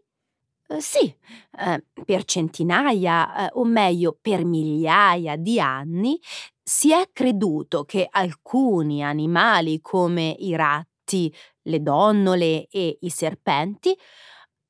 Eh, 0.68 0.80
sì, 0.80 1.14
eh, 1.58 1.84
per 2.04 2.24
centinaia, 2.24 3.46
eh, 3.46 3.50
o 3.54 3.64
meglio 3.64 4.18
per 4.20 4.44
migliaia 4.44 5.36
di 5.36 5.60
anni, 5.60 6.20
si 6.62 6.92
è 6.92 7.08
creduto 7.12 7.84
che 7.84 8.06
alcuni 8.10 9.02
animali 9.02 9.80
come 9.80 10.34
i 10.38 10.54
ratti 10.56 10.94
ratti, 11.06 11.32
le 11.62 11.80
donnole 11.82 12.66
e 12.68 12.98
i 13.00 13.10
serpenti 13.10 13.96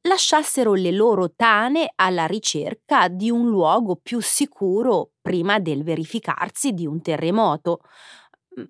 lasciassero 0.03 0.75
le 0.75 0.93
loro 0.93 1.33
tane 1.35 1.91
alla 1.97 2.27
ricerca 2.27 3.09
di 3.09 3.29
un 3.29 3.49
luogo 3.49 3.97
più 4.01 4.21
sicuro 4.21 5.11
prima 5.21 5.59
del 5.59 5.83
verificarsi 5.83 6.73
di 6.73 6.87
un 6.87 7.03
terremoto. 7.03 7.81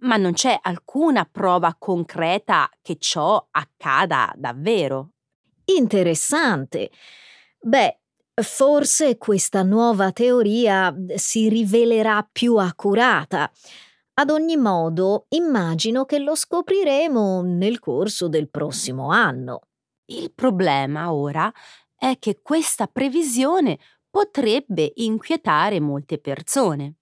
Ma 0.01 0.17
non 0.17 0.33
c'è 0.33 0.59
alcuna 0.61 1.29
prova 1.31 1.77
concreta 1.79 2.69
che 2.81 2.97
ciò 2.99 3.47
accada 3.51 4.33
davvero. 4.37 5.11
Interessante. 5.67 6.91
Beh, 7.61 7.99
forse 8.43 9.17
questa 9.19 9.63
nuova 9.63 10.11
teoria 10.11 10.93
si 11.17 11.49
rivelerà 11.49 12.27
più 12.31 12.57
accurata. 12.57 13.51
Ad 14.19 14.31
ogni 14.31 14.57
modo, 14.57 15.27
immagino 15.31 16.07
che 16.07 16.19
lo 16.19 16.35
scopriremo 16.35 17.43
nel 17.43 17.79
corso 17.79 18.29
del 18.29 18.49
prossimo 18.49 19.11
anno. 19.11 19.69
Il 20.07 20.33
problema 20.33 21.13
ora 21.13 21.53
è 21.95 22.17
che 22.19 22.41
questa 22.41 22.87
previsione 22.87 23.79
potrebbe 24.09 24.93
inquietare 24.97 25.81
molte 25.81 26.19
persone. 26.19 26.95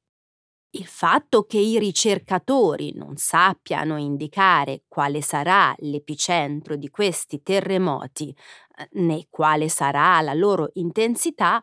Il 0.70 0.86
fatto 0.86 1.44
che 1.44 1.58
i 1.58 1.78
ricercatori 1.78 2.92
non 2.96 3.16
sappiano 3.16 3.96
indicare 3.96 4.82
quale 4.88 5.22
sarà 5.22 5.72
l'epicentro 5.78 6.74
di 6.74 6.90
questi 6.90 7.42
terremoti 7.42 8.36
eh, 8.76 8.88
né 8.94 9.26
quale 9.30 9.68
sarà 9.68 10.20
la 10.20 10.34
loro 10.34 10.70
intensità 10.74 11.62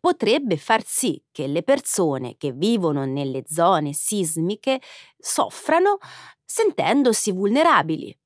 potrebbe 0.00 0.56
far 0.56 0.82
sì 0.84 1.22
che 1.30 1.46
le 1.46 1.62
persone 1.62 2.36
che 2.38 2.52
vivono 2.52 3.04
nelle 3.04 3.44
zone 3.46 3.92
sismiche 3.92 4.80
soffrano 5.18 5.98
sentendosi 6.44 7.32
vulnerabili, 7.32 8.16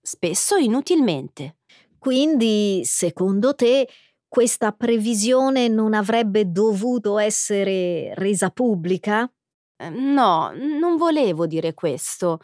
spesso 0.00 0.56
inutilmente. 0.56 1.58
Quindi, 1.98 2.82
secondo 2.84 3.54
te, 3.54 3.88
questa 4.28 4.72
previsione 4.72 5.68
non 5.68 5.94
avrebbe 5.94 6.50
dovuto 6.50 7.18
essere 7.18 8.14
resa 8.14 8.50
pubblica? 8.50 9.30
Ehm, 9.78 10.12
no, 10.14 10.52
non 10.54 10.96
volevo 10.96 11.46
dire 11.46 11.74
questo 11.74 12.40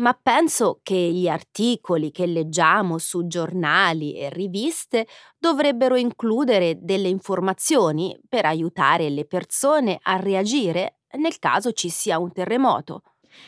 ma 0.00 0.18
penso 0.20 0.80
che 0.82 0.96
gli 0.96 1.28
articoli 1.28 2.10
che 2.10 2.26
leggiamo 2.26 2.98
su 2.98 3.26
giornali 3.26 4.14
e 4.14 4.30
riviste 4.30 5.06
dovrebbero 5.38 5.96
includere 5.96 6.78
delle 6.80 7.08
informazioni 7.08 8.18
per 8.28 8.46
aiutare 8.46 9.08
le 9.10 9.26
persone 9.26 9.98
a 10.02 10.16
reagire 10.16 11.00
nel 11.12 11.38
caso 11.38 11.72
ci 11.72 11.88
sia 11.88 12.18
un 12.18 12.32
terremoto. 12.32 13.02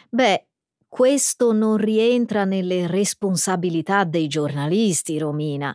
Beh, 0.08 0.46
questo 0.88 1.52
non 1.52 1.76
rientra 1.76 2.44
nelle 2.44 2.86
responsabilità 2.86 4.04
dei 4.04 4.26
giornalisti, 4.26 5.18
Romina. 5.18 5.74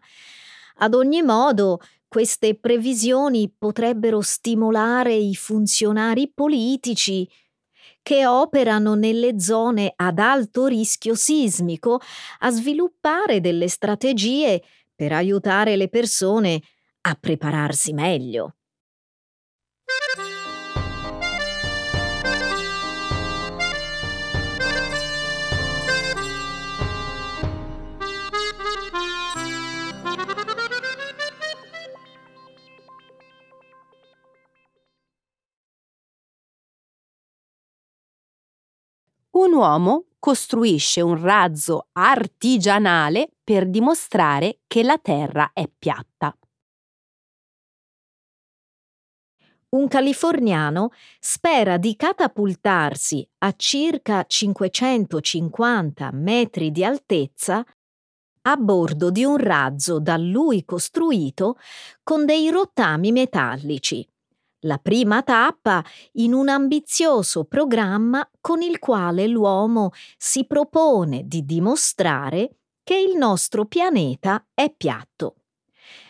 Ad 0.80 0.94
ogni 0.94 1.22
modo, 1.22 1.80
queste 2.08 2.56
previsioni 2.56 3.52
potrebbero 3.56 4.22
stimolare 4.22 5.14
i 5.14 5.36
funzionari 5.36 6.32
politici 6.34 7.28
che 8.08 8.26
operano 8.26 8.96
nelle 8.96 9.38
zone 9.38 9.92
ad 9.94 10.20
alto 10.20 10.68
rischio 10.68 11.14
sismico 11.14 12.00
a 12.40 12.50
sviluppare 12.52 13.42
delle 13.42 13.68
strategie 13.68 14.64
per 14.96 15.12
aiutare 15.12 15.76
le 15.76 15.90
persone 15.90 16.62
a 17.02 17.18
prepararsi 17.20 17.92
meglio. 17.92 18.57
Un 39.38 39.54
uomo 39.54 40.06
costruisce 40.20 41.02
un 41.02 41.22
razzo 41.22 41.88
artigianale 41.94 43.30
per 43.44 43.70
dimostrare 43.70 44.60
che 44.68 44.84
la 44.84 44.98
Terra 44.98 45.52
è 45.54 45.70
piatta. 45.78 46.36
Un 49.70 49.88
californiano 49.88 50.92
spera 51.20 51.78
di 51.78 51.96
catapultarsi 51.96 53.28
a 53.40 53.54
circa 53.56 54.24
550 54.26 56.10
metri 56.14 56.72
di 56.72 56.84
altezza 56.84 57.64
a 58.42 58.56
bordo 58.56 59.12
di 59.12 59.26
un 59.26 59.38
razzo 59.38 60.00
da 60.00 60.16
lui 60.16 60.64
costruito 60.64 61.58
con 62.02 62.26
dei 62.26 62.50
rottami 62.50 63.12
metallici 63.12 64.08
la 64.62 64.78
prima 64.78 65.22
tappa 65.22 65.84
in 66.14 66.34
un 66.34 66.50
ambizioso 66.50 67.44
programma 67.44 68.28
con 68.42 68.62
il 68.62 68.80
quale 68.80 69.28
l'uomo 69.28 69.92
si 70.18 70.46
propone 70.46 71.24
di 71.26 71.46
dimostrare 71.46 72.58
che 72.84 72.96
il 72.96 73.18
nostro 73.18 73.66
pianeta 73.66 74.48
è 74.54 74.74
piatto. 74.76 75.36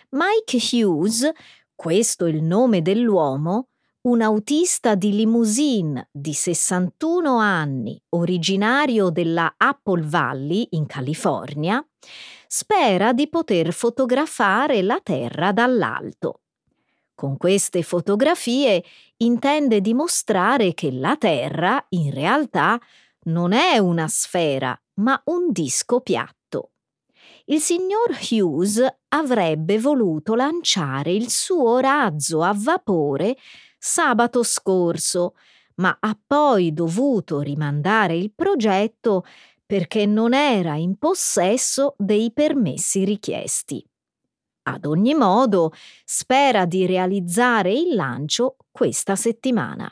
Mike 0.09 0.57
Hughes, 0.71 1.29
questo 1.75 2.25
è 2.25 2.29
il 2.29 2.43
nome 2.43 2.81
dell'uomo, 2.81 3.69
un 4.07 4.21
autista 4.21 4.95
di 4.95 5.13
limousine 5.13 6.07
di 6.11 6.33
61 6.33 7.37
anni, 7.37 8.01
originario 8.09 9.09
della 9.09 9.55
Apple 9.57 10.03
Valley 10.05 10.67
in 10.71 10.85
California, 10.85 11.85
spera 12.47 13.11
di 13.11 13.27
poter 13.27 13.73
fotografare 13.73 14.81
la 14.81 14.99
Terra 15.03 15.51
dall'alto. 15.51 16.43
Con 17.17 17.35
queste 17.35 17.81
fotografie 17.81 18.83
intende 19.23 19.81
dimostrare 19.81 20.75
che 20.75 20.91
la 20.91 21.15
Terra 21.17 21.83
in 21.89 22.13
realtà 22.13 22.79
non 23.21 23.53
è 23.53 23.79
una 23.79 24.07
sfera, 24.07 24.79
ma 24.99 25.19
un 25.25 25.51
disco 25.51 26.01
piatto. 26.01 26.73
Il 27.45 27.59
signor 27.59 28.15
Hughes 28.29 28.85
avrebbe 29.07 29.79
voluto 29.79 30.35
lanciare 30.35 31.11
il 31.11 31.31
suo 31.31 31.79
razzo 31.79 32.43
a 32.43 32.53
vapore 32.55 33.35
sabato 33.79 34.43
scorso, 34.43 35.33
ma 35.77 35.97
ha 35.99 36.15
poi 36.23 36.71
dovuto 36.71 37.39
rimandare 37.39 38.15
il 38.15 38.31
progetto 38.31 39.25
perché 39.65 40.05
non 40.05 40.35
era 40.35 40.75
in 40.75 40.97
possesso 40.97 41.95
dei 41.97 42.31
permessi 42.31 43.03
richiesti. 43.05 43.83
Ad 44.67 44.85
ogni 44.85 45.13
modo, 45.13 45.71
spera 46.03 46.65
di 46.65 46.85
realizzare 46.85 47.71
il 47.71 47.95
lancio 47.95 48.57
questa 48.69 49.15
settimana. 49.15 49.89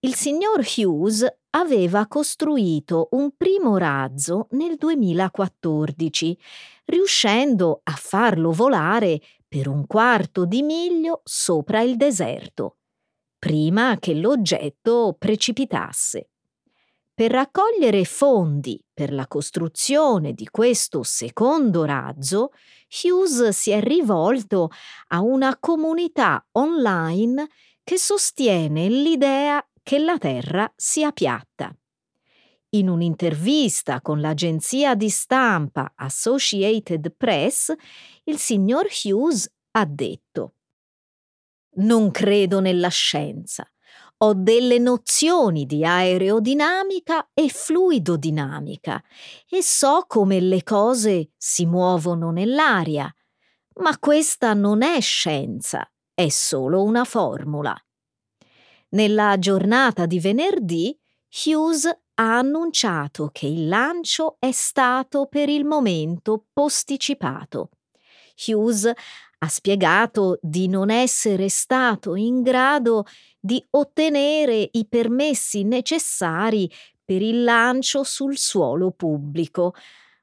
Il 0.00 0.14
signor 0.14 0.62
Hughes 0.76 1.26
aveva 1.50 2.06
costruito 2.06 3.08
un 3.12 3.34
primo 3.36 3.78
razzo 3.78 4.48
nel 4.50 4.76
2014, 4.76 6.38
riuscendo 6.84 7.80
a 7.82 7.92
farlo 7.92 8.52
volare 8.52 9.20
per 9.48 9.66
un 9.66 9.86
quarto 9.86 10.44
di 10.44 10.60
miglio 10.60 11.22
sopra 11.24 11.80
il 11.80 11.96
deserto, 11.96 12.76
prima 13.38 13.96
che 13.98 14.12
l'oggetto 14.12 15.16
precipitasse. 15.18 16.28
Per 17.20 17.30
raccogliere 17.30 18.06
fondi 18.06 18.82
per 18.94 19.12
la 19.12 19.26
costruzione 19.26 20.32
di 20.32 20.48
questo 20.48 21.02
secondo 21.02 21.84
razzo, 21.84 22.50
Hughes 23.04 23.48
si 23.48 23.72
è 23.72 23.82
rivolto 23.82 24.70
a 25.08 25.20
una 25.20 25.58
comunità 25.58 26.42
online 26.52 27.46
che 27.84 27.98
sostiene 27.98 28.88
l'idea 28.88 29.62
che 29.82 29.98
la 29.98 30.16
Terra 30.16 30.72
sia 30.74 31.12
piatta. 31.12 31.76
In 32.70 32.88
un'intervista 32.88 34.00
con 34.00 34.22
l'agenzia 34.22 34.94
di 34.94 35.10
stampa 35.10 35.92
Associated 35.94 37.14
Press, 37.18 37.70
il 38.24 38.38
signor 38.38 38.88
Hughes 39.04 39.46
ha 39.72 39.84
detto 39.84 40.54
Non 41.72 42.10
credo 42.10 42.60
nella 42.60 42.88
scienza 42.88 43.70
ho 44.22 44.34
delle 44.34 44.78
nozioni 44.78 45.64
di 45.64 45.84
aerodinamica 45.84 47.30
e 47.32 47.48
fluidodinamica 47.48 49.02
e 49.48 49.62
so 49.62 50.04
come 50.06 50.40
le 50.40 50.62
cose 50.62 51.30
si 51.38 51.64
muovono 51.64 52.30
nell'aria, 52.30 53.10
ma 53.76 53.98
questa 53.98 54.52
non 54.52 54.82
è 54.82 55.00
scienza, 55.00 55.90
è 56.12 56.28
solo 56.28 56.82
una 56.82 57.04
formula. 57.04 57.74
Nella 58.90 59.38
giornata 59.38 60.04
di 60.04 60.20
venerdì, 60.20 60.98
Hughes 61.46 61.86
ha 61.86 62.38
annunciato 62.38 63.30
che 63.32 63.46
il 63.46 63.68
lancio 63.68 64.36
è 64.38 64.52
stato 64.52 65.26
per 65.26 65.48
il 65.48 65.64
momento 65.64 66.44
posticipato. 66.52 67.70
Hughes 68.46 68.90
ha 69.42 69.48
spiegato 69.48 70.38
di 70.42 70.68
non 70.68 70.90
essere 70.90 71.48
stato 71.48 72.14
in 72.14 72.42
grado 72.42 73.04
di 73.38 73.64
ottenere 73.70 74.68
i 74.72 74.86
permessi 74.88 75.64
necessari 75.64 76.70
per 77.04 77.22
il 77.22 77.42
lancio 77.44 78.04
sul 78.04 78.36
suolo 78.36 78.90
pubblico, 78.92 79.74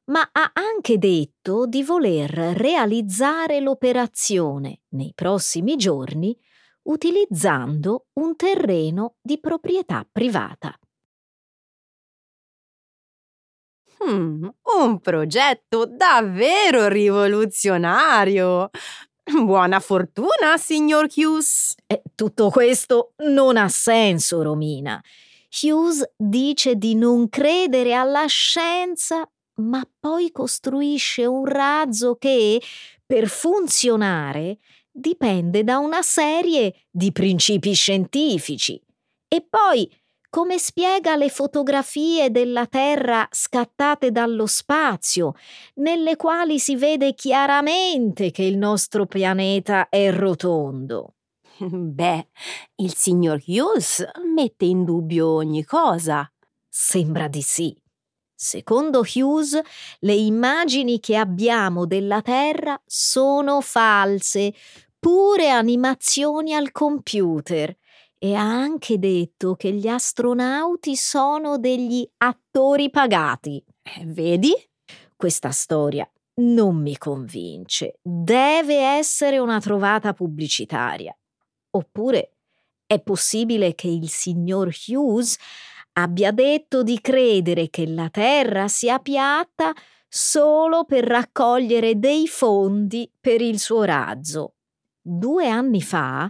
ma 0.05 0.27
ha 0.31 0.51
anche 0.53 0.97
detto 0.97 1.65
di 1.65 1.83
voler 1.83 2.29
realizzare 2.31 3.59
l'operazione 3.59 4.81
nei 4.89 5.11
prossimi 5.13 5.75
giorni 5.75 6.37
utilizzando 6.83 8.07
un 8.13 8.35
terreno 8.35 9.15
di 9.21 9.39
proprietà 9.39 10.07
privata. 10.09 10.77
Hmm, 13.99 14.47
un 14.79 14.99
progetto 15.01 15.85
davvero 15.85 16.87
rivoluzionario. 16.87 18.69
Buona 19.27 19.81
fortuna, 19.81 20.55
signor 20.57 21.07
Hughes. 21.13 21.75
Eh, 21.85 22.01
tutto 22.15 22.49
questo 22.49 23.13
non 23.17 23.57
ha 23.57 23.67
senso, 23.67 24.41
Romina. 24.41 25.03
Hughes 25.61 26.03
dice 26.15 26.75
di 26.75 26.95
non 26.95 27.27
credere 27.27 27.93
alla 27.93 28.25
scienza, 28.27 29.29
ma 29.55 29.85
poi 29.99 30.31
costruisce 30.31 31.25
un 31.25 31.45
razzo 31.45 32.15
che, 32.15 32.61
per 33.05 33.27
funzionare, 33.27 34.59
dipende 34.89 35.63
da 35.65 35.77
una 35.77 36.01
serie 36.01 36.85
di 36.89 37.11
principi 37.11 37.73
scientifici. 37.73 38.81
E 39.27 39.45
poi 39.47 39.91
come 40.37 40.59
spiega 40.59 41.15
le 41.15 41.29
fotografie 41.29 42.29
della 42.29 42.67
Terra 42.67 43.27
scattate 43.31 44.11
dallo 44.11 44.45
spazio, 44.45 45.33
nelle 45.77 46.15
quali 46.15 46.59
si 46.59 46.75
vede 46.75 47.15
chiaramente 47.15 48.29
che 48.29 48.43
il 48.43 48.55
nostro 48.55 49.07
pianeta 49.07 49.89
è 49.89 50.11
rotondo. 50.11 51.15
Beh, 51.57 52.27
il 52.75 52.93
signor 52.93 53.41
Hughes 53.47 54.05
mette 54.31 54.65
in 54.65 54.83
dubbio 54.83 55.27
ogni 55.27 55.63
cosa. 55.63 56.31
Sembra 56.69 57.27
di 57.27 57.41
sì. 57.41 57.75
Secondo 58.35 59.01
Hughes, 59.15 59.59
le 60.01 60.13
immagini 60.13 60.99
che 60.99 61.15
abbiamo 61.15 61.87
della 61.87 62.21
Terra 62.21 62.79
sono 62.85 63.59
false, 63.61 64.53
pure 64.99 65.49
animazioni 65.49 66.53
al 66.53 66.71
computer 66.71 67.75
e 68.19 68.33
ha 68.33 68.41
anche 68.41 68.97
detto 68.97 69.55
che 69.55 69.71
gli 69.71 69.87
astronauti 69.87 70.95
sono 70.95 71.57
degli 71.57 72.07
attori 72.17 72.89
pagati. 72.89 73.63
Eh, 73.81 74.05
vedi? 74.05 74.53
Questa 75.15 75.51
storia 75.51 76.09
non 76.35 76.81
mi 76.81 76.97
convince. 76.97 77.99
Deve 78.01 78.75
essere 78.75 79.39
una 79.39 79.59
trovata 79.59 80.13
pubblicitaria. 80.13 81.15
Oppure 81.71 82.31
è 82.85 82.99
possibile 83.01 83.75
che 83.75 83.87
il 83.87 84.09
signor 84.09 84.71
Hughes 84.87 85.37
abbia 85.93 86.31
detto 86.31 86.83
di 86.83 86.99
credere 87.01 87.69
che 87.69 87.87
la 87.87 88.09
terra 88.09 88.67
sia 88.67 88.99
piatta 88.99 89.73
solo 90.07 90.85
per 90.85 91.03
raccogliere 91.03 91.99
dei 91.99 92.27
fondi 92.27 93.11
per 93.19 93.41
il 93.41 93.59
suo 93.59 93.83
razzo. 93.83 94.53
Due 95.01 95.47
anni 95.47 95.81
fa, 95.81 96.29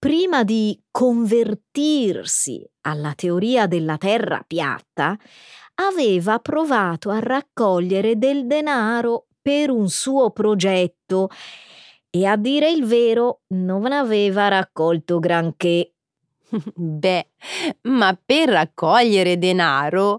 prima 0.00 0.44
di 0.44 0.80
convertirsi 0.90 2.66
alla 2.86 3.12
teoria 3.14 3.66
della 3.66 3.98
terra 3.98 4.42
piatta, 4.44 5.16
aveva 5.74 6.38
provato 6.38 7.10
a 7.10 7.20
raccogliere 7.20 8.16
del 8.16 8.46
denaro 8.46 9.26
per 9.40 9.70
un 9.70 9.88
suo 9.90 10.30
progetto 10.30 11.28
e 12.08 12.24
a 12.24 12.36
dire 12.36 12.70
il 12.70 12.86
vero 12.86 13.42
non 13.48 13.92
aveva 13.92 14.48
raccolto 14.48 15.18
granché. 15.18 15.92
Beh, 16.74 17.28
ma 17.82 18.18
per 18.24 18.48
raccogliere 18.48 19.38
denaro 19.38 20.18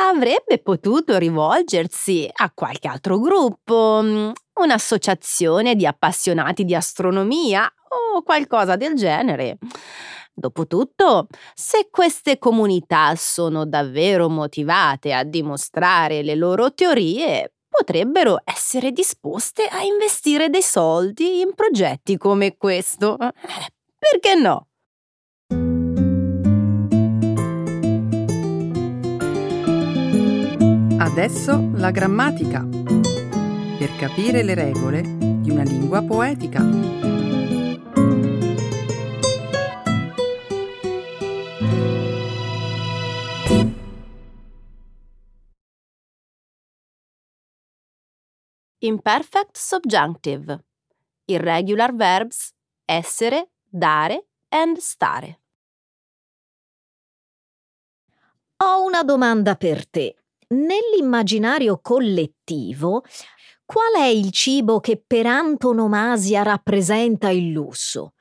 avrebbe 0.00 0.58
potuto 0.58 1.18
rivolgersi 1.18 2.28
a 2.32 2.50
qualche 2.52 2.88
altro 2.88 3.18
gruppo, 3.18 4.00
mm, 4.02 4.30
un'associazione 4.54 5.74
di 5.74 5.86
appassionati 5.86 6.64
di 6.64 6.74
astronomia 6.74 7.70
o 7.88 8.22
qualcosa 8.22 8.76
del 8.76 8.94
genere. 8.94 9.58
Dopotutto, 10.32 11.26
se 11.54 11.88
queste 11.90 12.38
comunità 12.38 13.14
sono 13.16 13.66
davvero 13.66 14.28
motivate 14.28 15.12
a 15.12 15.24
dimostrare 15.24 16.22
le 16.22 16.36
loro 16.36 16.72
teorie, 16.72 17.54
potrebbero 17.68 18.38
essere 18.44 18.92
disposte 18.92 19.64
a 19.64 19.82
investire 19.82 20.48
dei 20.48 20.62
soldi 20.62 21.40
in 21.40 21.54
progetti 21.54 22.16
come 22.16 22.56
questo. 22.56 23.18
Eh, 23.18 23.32
perché 23.98 24.34
no? 24.34 24.66
Adesso 31.00 31.70
la 31.74 31.90
grammatica. 31.90 32.64
Per 32.64 33.96
capire 33.96 34.42
le 34.42 34.54
regole 34.54 35.02
di 35.02 35.50
una 35.50 35.62
lingua 35.62 36.02
poetica. 36.02 36.60
Imperfect 48.80 49.56
subjunctive. 49.56 50.64
Irregular 51.24 51.92
verbs 51.92 52.52
essere, 52.84 53.50
dare 53.64 54.28
and 54.50 54.76
stare. 54.76 55.40
Ho 58.58 58.84
una 58.84 59.02
domanda 59.02 59.56
per 59.56 59.88
te. 59.88 60.14
Nell'immaginario 60.50 61.80
collettivo, 61.80 63.02
qual 63.64 63.94
è 63.96 64.06
il 64.06 64.30
cibo 64.30 64.78
che 64.78 65.02
per 65.04 65.26
antonomasia 65.26 66.44
rappresenta 66.44 67.30
il 67.30 67.50
lusso? 67.50 68.12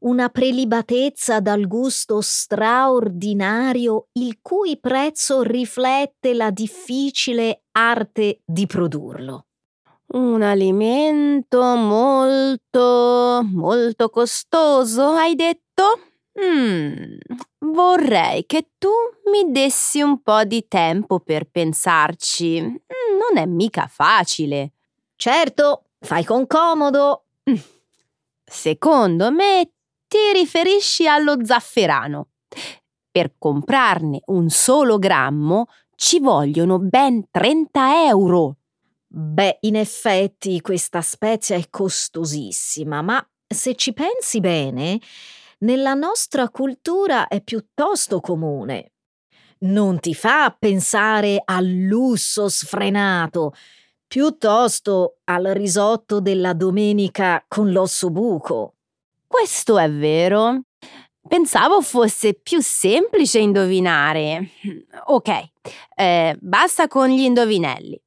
Una 0.00 0.30
prelibatezza 0.30 1.38
dal 1.38 1.68
gusto 1.68 2.20
straordinario 2.20 4.08
il 4.14 4.40
cui 4.42 4.80
prezzo 4.80 5.42
riflette 5.42 6.34
la 6.34 6.50
difficile 6.50 7.62
arte 7.70 8.40
di 8.44 8.66
produrlo. 8.66 9.46
Un 10.14 10.42
alimento 10.42 11.62
molto, 11.74 13.40
molto 13.44 14.10
costoso, 14.10 15.04
hai 15.12 15.34
detto? 15.34 16.00
Mm, 16.38 17.14
vorrei 17.60 18.44
che 18.44 18.72
tu 18.76 18.90
mi 19.30 19.50
dessi 19.50 20.02
un 20.02 20.20
po' 20.20 20.44
di 20.44 20.66
tempo 20.68 21.20
per 21.20 21.48
pensarci. 21.48 22.60
Mm, 22.60 22.74
non 23.18 23.42
è 23.42 23.46
mica 23.46 23.86
facile. 23.86 24.72
Certo, 25.16 25.84
fai 26.00 26.24
con 26.24 26.46
comodo. 26.46 27.28
Mm. 27.50 27.54
Secondo 28.44 29.30
me 29.30 29.70
ti 30.08 30.32
riferisci 30.34 31.08
allo 31.08 31.42
zafferano. 31.42 32.28
Per 33.10 33.36
comprarne 33.38 34.20
un 34.26 34.50
solo 34.50 34.98
grammo 34.98 35.68
ci 35.96 36.20
vogliono 36.20 36.78
ben 36.78 37.24
30 37.30 38.08
euro. 38.08 38.56
Beh, 39.14 39.58
in 39.60 39.76
effetti 39.76 40.62
questa 40.62 41.02
spezia 41.02 41.54
è 41.54 41.68
costosissima, 41.68 43.02
ma 43.02 43.22
se 43.46 43.74
ci 43.74 43.92
pensi 43.92 44.40
bene, 44.40 44.98
nella 45.58 45.92
nostra 45.92 46.48
cultura 46.48 47.28
è 47.28 47.42
piuttosto 47.42 48.20
comune. 48.20 48.92
Non 49.64 50.00
ti 50.00 50.14
fa 50.14 50.56
pensare 50.58 51.42
al 51.44 51.66
lusso 51.66 52.48
sfrenato, 52.48 53.52
piuttosto 54.06 55.18
al 55.24 55.44
risotto 55.44 56.20
della 56.22 56.54
domenica 56.54 57.44
con 57.46 57.70
l'osso 57.70 58.08
buco. 58.08 58.76
Questo 59.26 59.78
è 59.78 59.90
vero. 59.90 60.62
Pensavo 61.28 61.82
fosse 61.82 62.32
più 62.32 62.62
semplice 62.62 63.40
indovinare. 63.40 64.48
Ok, 65.08 65.50
eh, 65.96 66.34
basta 66.40 66.88
con 66.88 67.10
gli 67.10 67.20
indovinelli. 67.20 68.00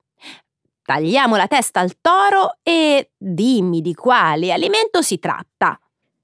Tagliamo 0.86 1.36
la 1.36 1.48
testa 1.48 1.80
al 1.80 2.00
toro 2.00 2.60
e 2.62 3.10
dimmi 3.18 3.82
di 3.82 3.96
quale 3.96 4.52
alimento 4.52 5.02
si 5.02 5.18
tratta. 5.18 5.80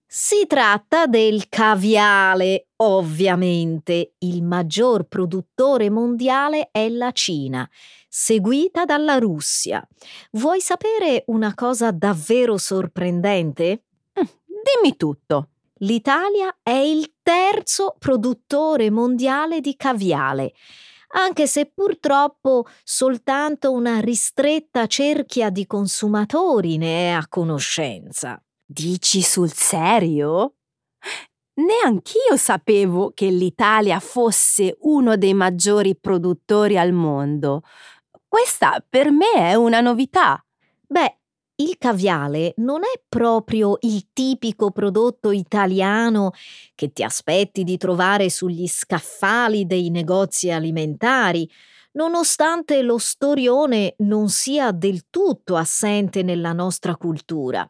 Si 0.05 0.45
tratta 0.45 1.07
del 1.07 1.49
caviale, 1.49 2.67
ovviamente. 2.75 4.13
Il 4.19 4.43
maggior 4.43 5.05
produttore 5.05 5.89
mondiale 5.89 6.69
è 6.71 6.89
la 6.89 7.11
Cina, 7.11 7.67
seguita 8.07 8.85
dalla 8.85 9.17
Russia. 9.17 9.83
Vuoi 10.33 10.61
sapere 10.61 11.23
una 11.27 11.55
cosa 11.55 11.89
davvero 11.89 12.59
sorprendente? 12.59 13.85
Mm, 14.19 14.25
dimmi 14.45 14.95
tutto. 14.95 15.49
L'Italia 15.77 16.55
è 16.61 16.69
il 16.69 17.13
terzo 17.23 17.95
produttore 17.97 18.91
mondiale 18.91 19.59
di 19.59 19.75
caviale, 19.75 20.53
anche 21.13 21.47
se 21.47 21.71
purtroppo 21.73 22.65
soltanto 22.83 23.71
una 23.71 23.99
ristretta 23.99 24.87
cerchia 24.87 25.49
di 25.49 25.65
consumatori 25.65 26.77
ne 26.77 27.09
è 27.09 27.11
a 27.11 27.27
conoscenza. 27.27 28.41
Dici 28.65 29.21
sul 29.21 29.51
serio? 29.51 30.55
Neanch'io 31.53 32.37
sapevo 32.37 33.11
che 33.13 33.27
l'Italia 33.27 33.99
fosse 33.99 34.77
uno 34.81 35.17
dei 35.17 35.33
maggiori 35.33 35.95
produttori 35.97 36.77
al 36.77 36.93
mondo. 36.93 37.63
Questa 38.27 38.83
per 38.87 39.11
me 39.11 39.33
è 39.33 39.53
una 39.55 39.81
novità. 39.81 40.43
Beh, 40.87 41.20
il 41.61 41.77
caviale 41.77 42.53
non 42.57 42.81
è 42.81 42.99
proprio 43.07 43.77
il 43.81 44.07
tipico 44.11 44.71
prodotto 44.71 45.31
italiano 45.31 46.31
che 46.73 46.91
ti 46.91 47.03
aspetti 47.03 47.63
di 47.63 47.77
trovare 47.77 48.29
sugli 48.29 48.67
scaffali 48.67 49.67
dei 49.67 49.91
negozi 49.91 50.49
alimentari, 50.49 51.47
nonostante 51.93 52.81
lo 52.81 52.97
storione 52.97 53.93
non 53.99 54.29
sia 54.29 54.71
del 54.71 55.03
tutto 55.09 55.55
assente 55.55 56.23
nella 56.23 56.53
nostra 56.53 56.95
cultura. 56.95 57.69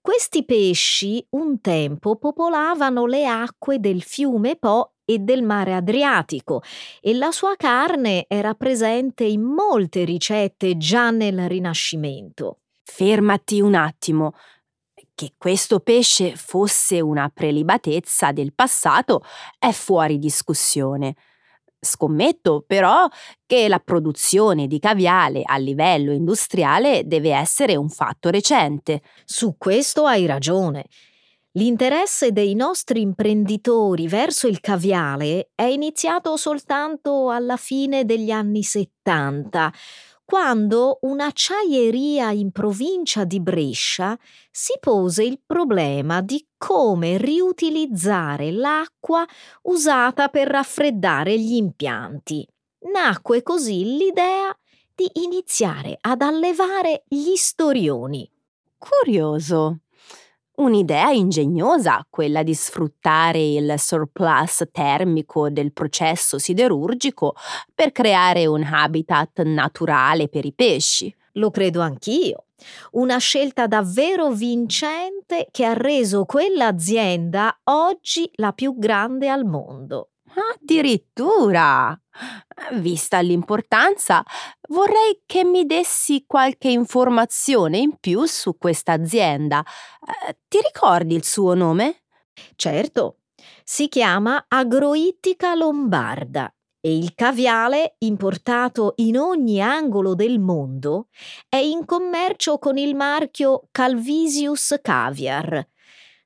Questi 0.00 0.44
pesci 0.44 1.24
un 1.30 1.60
tempo 1.60 2.16
popolavano 2.16 3.06
le 3.06 3.26
acque 3.26 3.78
del 3.78 4.02
fiume 4.02 4.56
Po 4.56 4.94
e 5.04 5.18
del 5.20 5.42
mare 5.42 5.74
Adriatico 5.74 6.62
e 7.00 7.14
la 7.14 7.30
sua 7.30 7.54
carne 7.56 8.24
era 8.26 8.54
presente 8.54 9.24
in 9.24 9.42
molte 9.42 10.04
ricette 10.04 10.76
già 10.76 11.10
nel 11.10 11.48
Rinascimento. 11.48 12.58
Fermati 12.90 13.60
un 13.60 13.74
attimo. 13.74 14.32
Che 15.14 15.34
questo 15.36 15.78
pesce 15.80 16.34
fosse 16.34 17.00
una 17.00 17.30
prelibatezza 17.32 18.32
del 18.32 18.54
passato 18.54 19.22
è 19.58 19.70
fuori 19.70 20.18
discussione. 20.18 21.14
Scommetto 21.78 22.64
però 22.66 23.06
che 23.46 23.68
la 23.68 23.78
produzione 23.78 24.66
di 24.66 24.80
caviale 24.80 25.42
a 25.44 25.58
livello 25.58 26.12
industriale 26.12 27.02
deve 27.04 27.32
essere 27.34 27.76
un 27.76 27.88
fatto 27.88 28.30
recente. 28.30 29.02
Su 29.24 29.56
questo 29.58 30.06
hai 30.06 30.26
ragione. 30.26 30.86
L'interesse 31.52 32.32
dei 32.32 32.54
nostri 32.54 33.00
imprenditori 33.00 34.08
verso 34.08 34.46
il 34.46 34.60
caviale 34.60 35.50
è 35.54 35.64
iniziato 35.64 36.36
soltanto 36.36 37.30
alla 37.30 37.56
fine 37.56 38.04
degli 38.04 38.30
anni 38.30 38.62
70, 38.62 39.72
quando 40.30 40.98
un'acciaieria 41.00 42.32
in 42.32 42.50
provincia 42.50 43.24
di 43.24 43.40
Brescia 43.40 44.14
si 44.50 44.74
pose 44.78 45.24
il 45.24 45.40
problema 45.42 46.20
di 46.20 46.46
come 46.58 47.16
riutilizzare 47.16 48.50
l'acqua 48.50 49.26
usata 49.62 50.28
per 50.28 50.48
raffreddare 50.48 51.38
gli 51.38 51.54
impianti. 51.54 52.46
Nacque 52.92 53.42
così 53.42 53.96
l'idea 53.96 54.54
di 54.94 55.10
iniziare 55.14 55.96
ad 55.98 56.20
allevare 56.20 57.04
gli 57.08 57.34
storioni. 57.34 58.30
Curioso. 58.76 59.78
Un'idea 60.58 61.10
ingegnosa 61.10 62.04
quella 62.10 62.42
di 62.42 62.52
sfruttare 62.52 63.40
il 63.40 63.74
surplus 63.76 64.64
termico 64.72 65.50
del 65.50 65.72
processo 65.72 66.36
siderurgico 66.36 67.36
per 67.72 67.92
creare 67.92 68.44
un 68.46 68.64
habitat 68.64 69.42
naturale 69.42 70.28
per 70.28 70.44
i 70.44 70.52
pesci. 70.52 71.14
Lo 71.34 71.52
credo 71.52 71.80
anch'io. 71.80 72.46
Una 72.92 73.18
scelta 73.18 73.68
davvero 73.68 74.32
vincente 74.32 75.46
che 75.52 75.64
ha 75.64 75.74
reso 75.74 76.24
quell'azienda 76.24 77.60
oggi 77.64 78.28
la 78.34 78.52
più 78.52 78.76
grande 78.76 79.28
al 79.28 79.44
mondo. 79.44 80.08
Addirittura! 80.38 81.98
Vista 82.72 83.20
l'importanza, 83.20 84.22
vorrei 84.68 85.22
che 85.26 85.44
mi 85.44 85.64
dessi 85.66 86.24
qualche 86.26 86.68
informazione 86.68 87.78
in 87.78 87.96
più 87.98 88.24
su 88.24 88.56
questa 88.58 88.92
azienda. 88.92 89.62
Eh, 90.28 90.38
ti 90.48 90.58
ricordi 90.62 91.14
il 91.14 91.24
suo 91.24 91.54
nome? 91.54 92.02
Certo, 92.56 93.18
si 93.64 93.88
chiama 93.88 94.44
Agroittica 94.48 95.54
Lombarda 95.54 96.52
e 96.80 96.96
il 96.96 97.14
caviale, 97.14 97.96
importato 97.98 98.94
in 98.96 99.18
ogni 99.18 99.60
angolo 99.60 100.14
del 100.14 100.38
mondo, 100.38 101.08
è 101.48 101.56
in 101.56 101.84
commercio 101.84 102.58
con 102.58 102.76
il 102.76 102.94
marchio 102.94 103.68
Calvisius 103.70 104.78
Caviar 104.80 105.66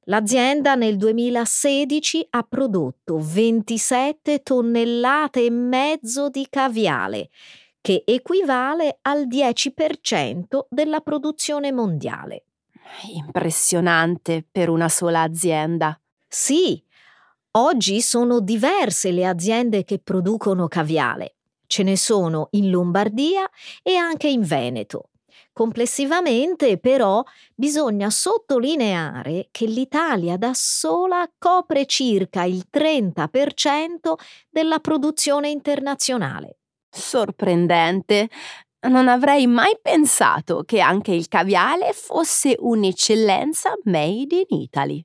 L'azienda 0.06 0.74
nel 0.74 0.96
2016 0.96 2.26
ha 2.30 2.42
prodotto 2.42 3.20
27 3.20 4.42
tonnellate 4.42 5.44
e 5.44 5.50
mezzo 5.50 6.28
di 6.28 6.44
caviale, 6.50 7.30
che 7.80 8.02
equivale 8.04 8.98
al 9.02 9.28
10% 9.28 10.66
della 10.68 10.98
produzione 11.02 11.70
mondiale. 11.70 12.46
Impressionante 13.14 14.44
per 14.50 14.70
una 14.70 14.88
sola 14.88 15.20
azienda. 15.20 15.96
Sì, 16.26 16.82
oggi 17.52 18.00
sono 18.00 18.40
diverse 18.40 19.12
le 19.12 19.24
aziende 19.24 19.84
che 19.84 20.00
producono 20.00 20.66
caviale. 20.66 21.36
Ce 21.64 21.84
ne 21.84 21.96
sono 21.96 22.48
in 22.52 22.70
Lombardia 22.70 23.48
e 23.84 23.94
anche 23.94 24.26
in 24.26 24.42
Veneto. 24.42 25.10
Complessivamente, 25.52 26.78
però, 26.78 27.22
bisogna 27.54 28.10
sottolineare 28.10 29.48
che 29.50 29.66
l'Italia 29.66 30.36
da 30.36 30.52
sola 30.54 31.30
copre 31.38 31.86
circa 31.86 32.44
il 32.44 32.66
30% 32.72 34.14
della 34.50 34.78
produzione 34.78 35.50
internazionale. 35.50 36.58
Sorprendente. 36.90 38.28
Non 38.88 39.06
avrei 39.06 39.46
mai 39.46 39.78
pensato 39.80 40.64
che 40.64 40.80
anche 40.80 41.12
il 41.12 41.28
caviale 41.28 41.92
fosse 41.92 42.56
un'eccellenza 42.58 43.74
made 43.84 44.44
in 44.48 44.58
Italy. 44.58 45.04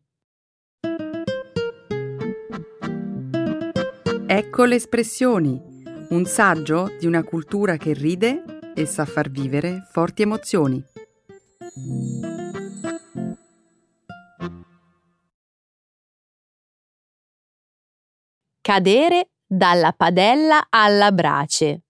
Ecco 4.30 4.66
le 4.66 4.76
espressioni, 4.76 5.62
un 6.10 6.26
saggio 6.26 6.92
di 7.00 7.06
una 7.06 7.24
cultura 7.24 7.78
che 7.78 7.94
ride 7.94 8.57
e 8.78 8.86
sa 8.86 9.06
far 9.06 9.32
vivere 9.32 9.88
forti 9.90 10.22
emozioni. 10.22 10.84
Cadere 18.62 19.30
dalla 19.48 19.94
padella 19.94 20.68
alla 20.70 21.12
brace. 21.12 21.86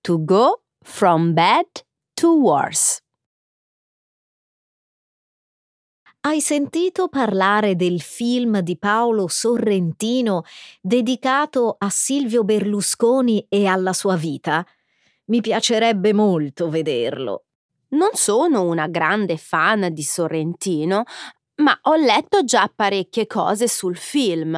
To 0.00 0.24
go 0.24 0.62
from 0.80 1.32
bad 1.32 1.66
to 2.14 2.40
worse. 2.40 2.98
Hai 6.22 6.40
sentito 6.40 7.08
parlare 7.08 7.76
del 7.76 8.00
film 8.00 8.60
di 8.60 8.76
Paolo 8.76 9.28
Sorrentino 9.28 10.42
dedicato 10.80 11.76
a 11.78 11.88
Silvio 11.88 12.42
Berlusconi 12.42 13.46
e 13.48 13.66
alla 13.66 13.92
sua 13.92 14.16
vita? 14.16 14.66
Mi 15.30 15.40
piacerebbe 15.40 16.12
molto 16.12 16.68
vederlo. 16.68 17.44
Non 17.90 18.10
sono 18.14 18.62
una 18.62 18.88
grande 18.88 19.36
fan 19.36 19.88
di 19.92 20.02
Sorrentino, 20.02 21.04
ma 21.56 21.78
ho 21.82 21.94
letto 21.94 22.42
già 22.42 22.70
parecchie 22.74 23.28
cose 23.28 23.68
sul 23.68 23.96
film. 23.96 24.54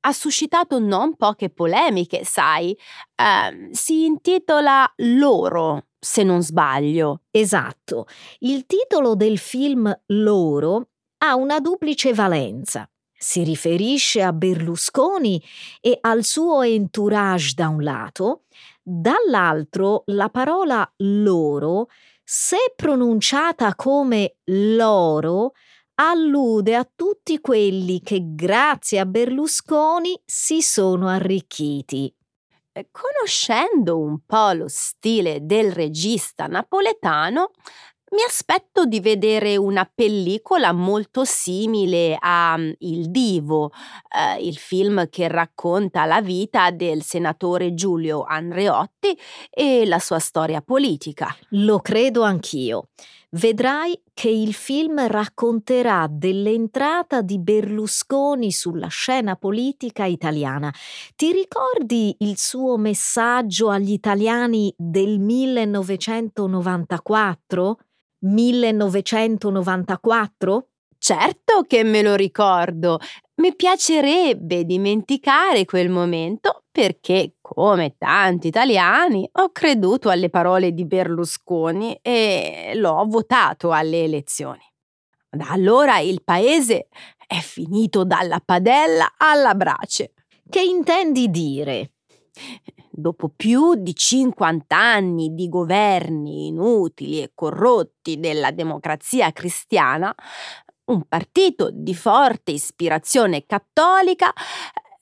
Ha 0.00 0.12
suscitato 0.12 0.78
non 0.78 1.16
poche 1.16 1.48
polemiche, 1.48 2.22
sai. 2.24 2.76
Uh, 3.16 3.68
si 3.72 4.04
intitola 4.04 4.90
Loro, 4.96 5.86
se 5.98 6.22
non 6.22 6.42
sbaglio. 6.42 7.22
Esatto. 7.30 8.06
Il 8.40 8.66
titolo 8.66 9.14
del 9.14 9.38
film 9.38 9.90
Loro 10.08 10.88
ha 11.24 11.34
una 11.34 11.60
duplice 11.60 12.12
valenza. 12.12 12.86
Si 13.20 13.42
riferisce 13.42 14.22
a 14.22 14.32
Berlusconi 14.32 15.42
e 15.80 15.98
al 16.02 16.22
suo 16.22 16.62
entourage 16.62 17.54
da 17.54 17.68
un 17.68 17.82
lato, 17.82 18.44
Dall'altro, 18.90 20.04
la 20.06 20.30
parola 20.30 20.90
loro, 20.98 21.88
se 22.24 22.72
pronunciata 22.74 23.74
come 23.74 24.36
loro, 24.44 25.52
allude 25.96 26.74
a 26.74 26.90
tutti 26.96 27.38
quelli 27.38 28.00
che 28.00 28.34
grazie 28.34 29.00
a 29.00 29.04
Berlusconi 29.04 30.18
si 30.24 30.62
sono 30.62 31.06
arricchiti. 31.08 32.10
Conoscendo 32.90 33.98
un 33.98 34.20
po' 34.24 34.52
lo 34.52 34.68
stile 34.68 35.40
del 35.42 35.70
regista 35.70 36.46
napoletano, 36.46 37.50
mi 38.10 38.22
aspetto 38.26 38.86
di 38.86 39.00
vedere 39.00 39.56
una 39.56 39.88
pellicola 39.92 40.72
molto 40.72 41.24
simile 41.24 42.16
a 42.18 42.56
mm, 42.56 42.70
Il 42.78 43.10
Divo, 43.10 43.70
eh, 44.08 44.42
il 44.42 44.56
film 44.56 45.10
che 45.10 45.28
racconta 45.28 46.06
la 46.06 46.22
vita 46.22 46.70
del 46.70 47.02
senatore 47.02 47.74
Giulio 47.74 48.24
Andreotti 48.24 49.14
e 49.50 49.84
la 49.84 49.98
sua 49.98 50.18
storia 50.18 50.62
politica. 50.62 51.36
Lo 51.50 51.80
credo 51.80 52.22
anch'io. 52.22 52.88
Vedrai 53.30 54.00
che 54.14 54.30
il 54.30 54.54
film 54.54 55.06
racconterà 55.06 56.06
dell'entrata 56.10 57.20
di 57.20 57.38
Berlusconi 57.38 58.50
sulla 58.50 58.86
scena 58.86 59.36
politica 59.36 60.06
italiana. 60.06 60.72
Ti 61.14 61.32
ricordi 61.32 62.16
il 62.20 62.38
suo 62.38 62.78
messaggio 62.78 63.68
agli 63.68 63.92
italiani 63.92 64.72
del 64.78 65.18
1994? 65.18 67.76
1994? 68.20 70.68
Certo 70.98 71.64
che 71.66 71.84
me 71.84 72.02
lo 72.02 72.16
ricordo. 72.16 72.98
Mi 73.36 73.54
piacerebbe 73.54 74.64
dimenticare 74.64 75.64
quel 75.64 75.90
momento 75.90 76.64
perché, 76.72 77.36
come 77.40 77.94
tanti 77.96 78.48
italiani, 78.48 79.28
ho 79.32 79.52
creduto 79.52 80.10
alle 80.10 80.28
parole 80.28 80.72
di 80.72 80.84
Berlusconi 80.84 81.96
e 82.02 82.72
l'ho 82.74 83.04
votato 83.06 83.70
alle 83.70 84.02
elezioni. 84.02 84.66
Da 85.30 85.50
allora 85.50 86.00
il 86.00 86.24
paese 86.24 86.88
è 87.26 87.38
finito 87.38 88.04
dalla 88.04 88.42
padella 88.44 89.14
alla 89.16 89.54
brace. 89.54 90.14
Che 90.48 90.60
intendi 90.60 91.30
dire? 91.30 91.92
Dopo 92.98 93.28
più 93.28 93.76
di 93.76 93.94
50 93.94 94.76
anni 94.76 95.32
di 95.34 95.48
governi 95.48 96.48
inutili 96.48 97.22
e 97.22 97.30
corrotti 97.32 98.18
della 98.18 98.50
democrazia 98.50 99.30
cristiana, 99.32 100.12
un 100.86 101.04
partito 101.06 101.70
di 101.72 101.94
forte 101.94 102.50
ispirazione 102.50 103.46
cattolica, 103.46 104.32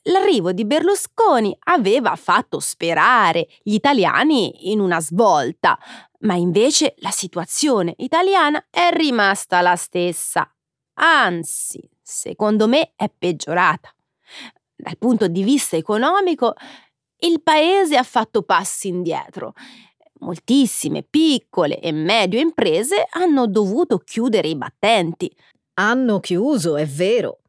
l'arrivo 0.04 0.52
di 0.52 0.66
Berlusconi 0.66 1.56
aveva 1.64 2.14
fatto 2.16 2.60
sperare 2.60 3.48
gli 3.62 3.74
italiani 3.74 4.70
in 4.70 4.80
una 4.80 5.00
svolta, 5.00 5.78
ma 6.20 6.34
invece 6.34 6.94
la 6.98 7.10
situazione 7.10 7.94
italiana 7.98 8.66
è 8.68 8.90
rimasta 8.92 9.62
la 9.62 9.76
stessa. 9.76 10.50
Anzi, 10.98 11.88
secondo 12.02 12.68
me 12.68 12.92
è 12.94 13.10
peggiorata. 13.16 13.90
Dal 14.74 14.98
punto 14.98 15.28
di 15.28 15.42
vista 15.42 15.76
economico, 15.76 16.54
il 17.20 17.40
paese 17.42 17.96
ha 17.96 18.02
fatto 18.02 18.42
passi 18.42 18.88
indietro. 18.88 19.54
Moltissime 20.20 21.02
piccole 21.02 21.78
e 21.80 21.92
medie 21.92 22.40
imprese 22.40 23.06
hanno 23.10 23.46
dovuto 23.46 23.98
chiudere 23.98 24.48
i 24.48 24.56
battenti. 24.56 25.30
Hanno 25.74 26.20
chiuso, 26.20 26.76
è 26.76 26.86
vero. 26.86 27.40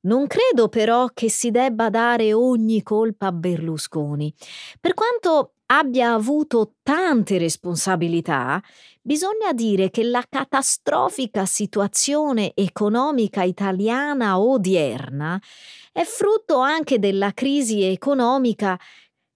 Non 0.00 0.26
credo 0.26 0.68
però 0.68 1.08
che 1.12 1.28
si 1.28 1.50
debba 1.50 1.90
dare 1.90 2.32
ogni 2.32 2.82
colpa 2.82 3.26
a 3.26 3.32
Berlusconi. 3.32 4.32
Per 4.80 4.94
quanto 4.94 5.54
abbia 5.66 6.12
avuto 6.12 6.74
tante 6.82 7.38
responsabilità, 7.38 8.62
bisogna 9.02 9.52
dire 9.52 9.90
che 9.90 10.04
la 10.04 10.24
catastrofica 10.28 11.44
situazione 11.44 12.52
economica 12.54 13.42
italiana 13.42 14.38
odierna 14.38 15.40
è 15.92 16.04
frutto 16.04 16.58
anche 16.58 16.98
della 16.98 17.32
crisi 17.32 17.82
economica 17.82 18.78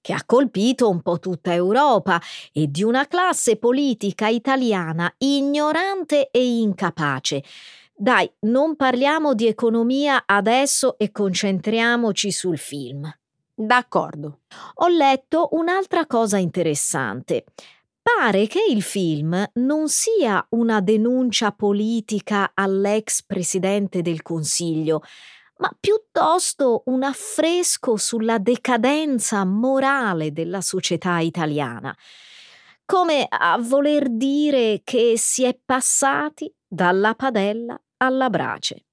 che 0.01 0.13
ha 0.13 0.23
colpito 0.25 0.89
un 0.89 1.03
po' 1.03 1.19
tutta 1.19 1.53
Europa 1.53 2.21
e 2.53 2.69
di 2.71 2.83
una 2.83 3.07
classe 3.07 3.57
politica 3.57 4.29
italiana 4.29 5.13
ignorante 5.19 6.31
e 6.31 6.59
incapace, 6.61 7.43
Dai, 8.01 8.33
non 8.47 8.77
parliamo 8.77 9.35
di 9.35 9.47
economia 9.47 10.23
adesso 10.25 10.97
e 10.97 11.11
concentriamoci 11.11 12.33
sul 12.33 12.57
film. 12.57 13.15
D'accordo. 13.55 14.39
Ho 14.77 14.89
letto 14.89 15.49
un'altra 15.53 16.07
cosa 16.07 16.39
interessante. 16.39 17.45
Pare 18.01 18.47
che 18.47 18.65
il 18.71 18.81
film 18.81 19.51
non 19.57 19.91
sia 19.91 20.43
una 20.53 20.81
denuncia 20.81 21.53
politica 21.53 22.53
all'ex 22.55 23.23
presidente 23.23 24.01
del 24.01 24.23
Consiglio, 24.23 25.03
ma 25.61 25.71
piuttosto 25.79 26.83
un 26.87 27.03
affresco 27.03 27.97
sulla 27.97 28.39
decadenza 28.39 29.45
morale 29.45 30.33
della 30.33 30.61
società 30.61 31.19
italiana, 31.21 31.97
come 32.85 33.27
a 33.29 33.59
voler 33.59 34.09
dire 34.11 34.81
che 34.83 35.15
si 35.17 35.45
è 35.45 35.57
passati 35.65 36.53
dalla 36.67 37.15
padella 37.15 37.81
alla 37.99 38.31
brace. 38.31 38.87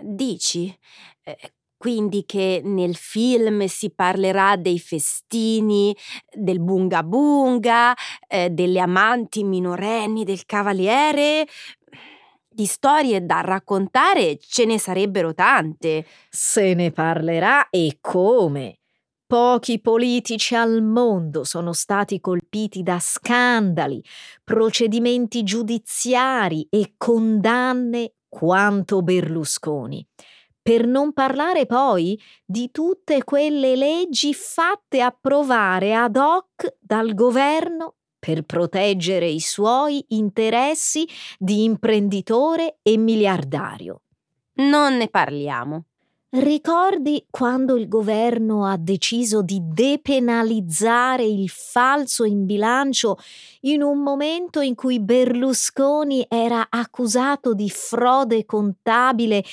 Dici? 0.00 0.74
Eh, 1.22 1.52
quindi 1.76 2.24
che 2.24 2.62
nel 2.64 2.96
film 2.96 3.66
si 3.66 3.90
parlerà 3.90 4.56
dei 4.56 4.78
festini, 4.78 5.94
del 6.32 6.58
bunga 6.58 7.02
bunga, 7.02 7.94
eh, 8.26 8.48
delle 8.48 8.80
amanti 8.80 9.44
minorenni 9.44 10.24
del 10.24 10.46
cavaliere. 10.46 11.46
Di 12.54 12.66
storie 12.66 13.26
da 13.26 13.40
raccontare 13.40 14.38
ce 14.38 14.64
ne 14.64 14.78
sarebbero 14.78 15.34
tante. 15.34 16.06
Se 16.30 16.72
ne 16.74 16.92
parlerà 16.92 17.68
e 17.68 17.98
come. 18.00 18.78
Pochi 19.26 19.80
politici 19.80 20.54
al 20.54 20.80
mondo 20.80 21.42
sono 21.42 21.72
stati 21.72 22.20
colpiti 22.20 22.84
da 22.84 23.00
scandali, 23.00 24.00
procedimenti 24.44 25.42
giudiziari 25.42 26.64
e 26.70 26.94
condanne 26.96 28.12
quanto 28.28 29.02
Berlusconi. 29.02 30.06
Per 30.62 30.86
non 30.86 31.12
parlare 31.12 31.66
poi 31.66 32.16
di 32.44 32.70
tutte 32.70 33.24
quelle 33.24 33.74
leggi 33.74 34.32
fatte 34.32 35.00
approvare 35.00 35.92
ad 35.96 36.14
hoc 36.14 36.76
dal 36.78 37.14
governo 37.14 37.96
per 38.24 38.40
proteggere 38.44 39.26
i 39.26 39.38
suoi 39.38 40.02
interessi 40.08 41.06
di 41.38 41.62
imprenditore 41.64 42.78
e 42.80 42.96
miliardario. 42.96 44.00
Non 44.54 44.96
ne 44.96 45.08
parliamo. 45.08 45.84
Ricordi 46.30 47.26
quando 47.28 47.76
il 47.76 47.86
governo 47.86 48.64
ha 48.64 48.78
deciso 48.78 49.42
di 49.42 49.60
depenalizzare 49.62 51.22
il 51.22 51.50
falso 51.50 52.24
in 52.24 52.46
bilancio 52.46 53.18
in 53.60 53.82
un 53.82 53.98
momento 53.98 54.60
in 54.60 54.74
cui 54.74 55.00
Berlusconi 55.00 56.24
era 56.26 56.68
accusato 56.70 57.52
di 57.52 57.68
frode 57.68 58.46
contabile 58.46 59.44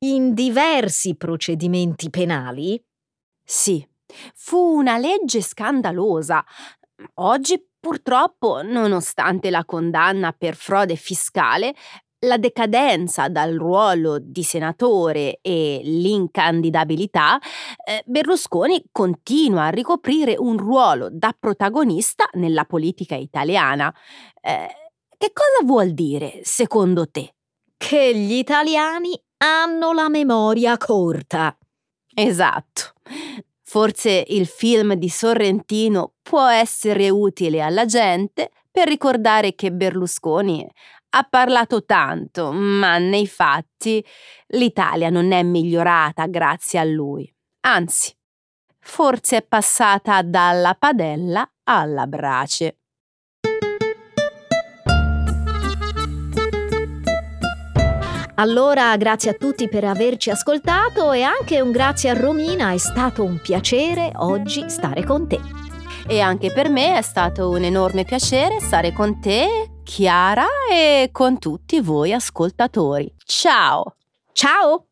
in 0.00 0.34
diversi 0.34 1.14
procedimenti 1.14 2.10
penali? 2.10 2.78
Sì, 3.42 3.84
fu 4.34 4.58
una 4.58 4.98
legge 4.98 5.40
scandalosa. 5.40 6.44
Oggi, 7.14 7.67
purtroppo, 7.88 8.60
nonostante 8.60 9.48
la 9.48 9.64
condanna 9.64 10.34
per 10.36 10.56
frode 10.56 10.94
fiscale, 10.94 11.74
la 12.26 12.36
decadenza 12.36 13.28
dal 13.28 13.54
ruolo 13.54 14.18
di 14.20 14.42
senatore 14.42 15.38
e 15.40 15.80
l'incandidabilità, 15.82 17.38
eh, 17.82 18.02
Berlusconi 18.04 18.84
continua 18.92 19.64
a 19.64 19.70
ricoprire 19.70 20.36
un 20.36 20.58
ruolo 20.58 21.08
da 21.10 21.34
protagonista 21.38 22.28
nella 22.34 22.66
politica 22.66 23.14
italiana. 23.14 23.90
Eh, 24.42 24.68
che 25.16 25.32
cosa 25.32 25.64
vuol 25.64 25.92
dire, 25.94 26.40
secondo 26.42 27.08
te? 27.08 27.36
Che 27.74 28.14
gli 28.14 28.34
italiani 28.34 29.18
hanno 29.38 29.94
la 29.94 30.10
memoria 30.10 30.76
corta. 30.76 31.56
Esatto. 32.14 32.97
Forse 33.68 34.24
il 34.28 34.46
film 34.46 34.94
di 34.94 35.10
Sorrentino 35.10 36.14
può 36.22 36.46
essere 36.46 37.10
utile 37.10 37.60
alla 37.60 37.84
gente 37.84 38.50
per 38.70 38.88
ricordare 38.88 39.54
che 39.54 39.70
Berlusconi 39.70 40.66
ha 41.10 41.26
parlato 41.28 41.84
tanto, 41.84 42.50
ma 42.50 42.96
nei 42.96 43.26
fatti 43.26 44.02
l'Italia 44.52 45.10
non 45.10 45.32
è 45.32 45.42
migliorata 45.42 46.24
grazie 46.28 46.78
a 46.78 46.84
lui. 46.84 47.30
Anzi, 47.66 48.10
forse 48.78 49.36
è 49.36 49.42
passata 49.42 50.22
dalla 50.22 50.74
padella 50.74 51.46
alla 51.64 52.06
brace. 52.06 52.77
Allora, 58.38 58.96
grazie 58.96 59.32
a 59.32 59.34
tutti 59.34 59.68
per 59.68 59.82
averci 59.82 60.30
ascoltato 60.30 61.10
e 61.10 61.22
anche 61.22 61.60
un 61.60 61.72
grazie 61.72 62.10
a 62.10 62.12
Romina, 62.14 62.70
è 62.70 62.78
stato 62.78 63.24
un 63.24 63.40
piacere 63.40 64.12
oggi 64.14 64.68
stare 64.70 65.04
con 65.04 65.26
te. 65.26 65.40
E 66.06 66.20
anche 66.20 66.52
per 66.52 66.68
me 66.68 66.96
è 66.96 67.02
stato 67.02 67.50
un 67.50 67.64
enorme 67.64 68.04
piacere 68.04 68.60
stare 68.60 68.92
con 68.92 69.20
te, 69.20 69.80
Chiara, 69.82 70.46
e 70.70 71.08
con 71.10 71.40
tutti 71.40 71.80
voi 71.80 72.12
ascoltatori. 72.12 73.12
Ciao! 73.24 73.96
Ciao! 74.32 74.87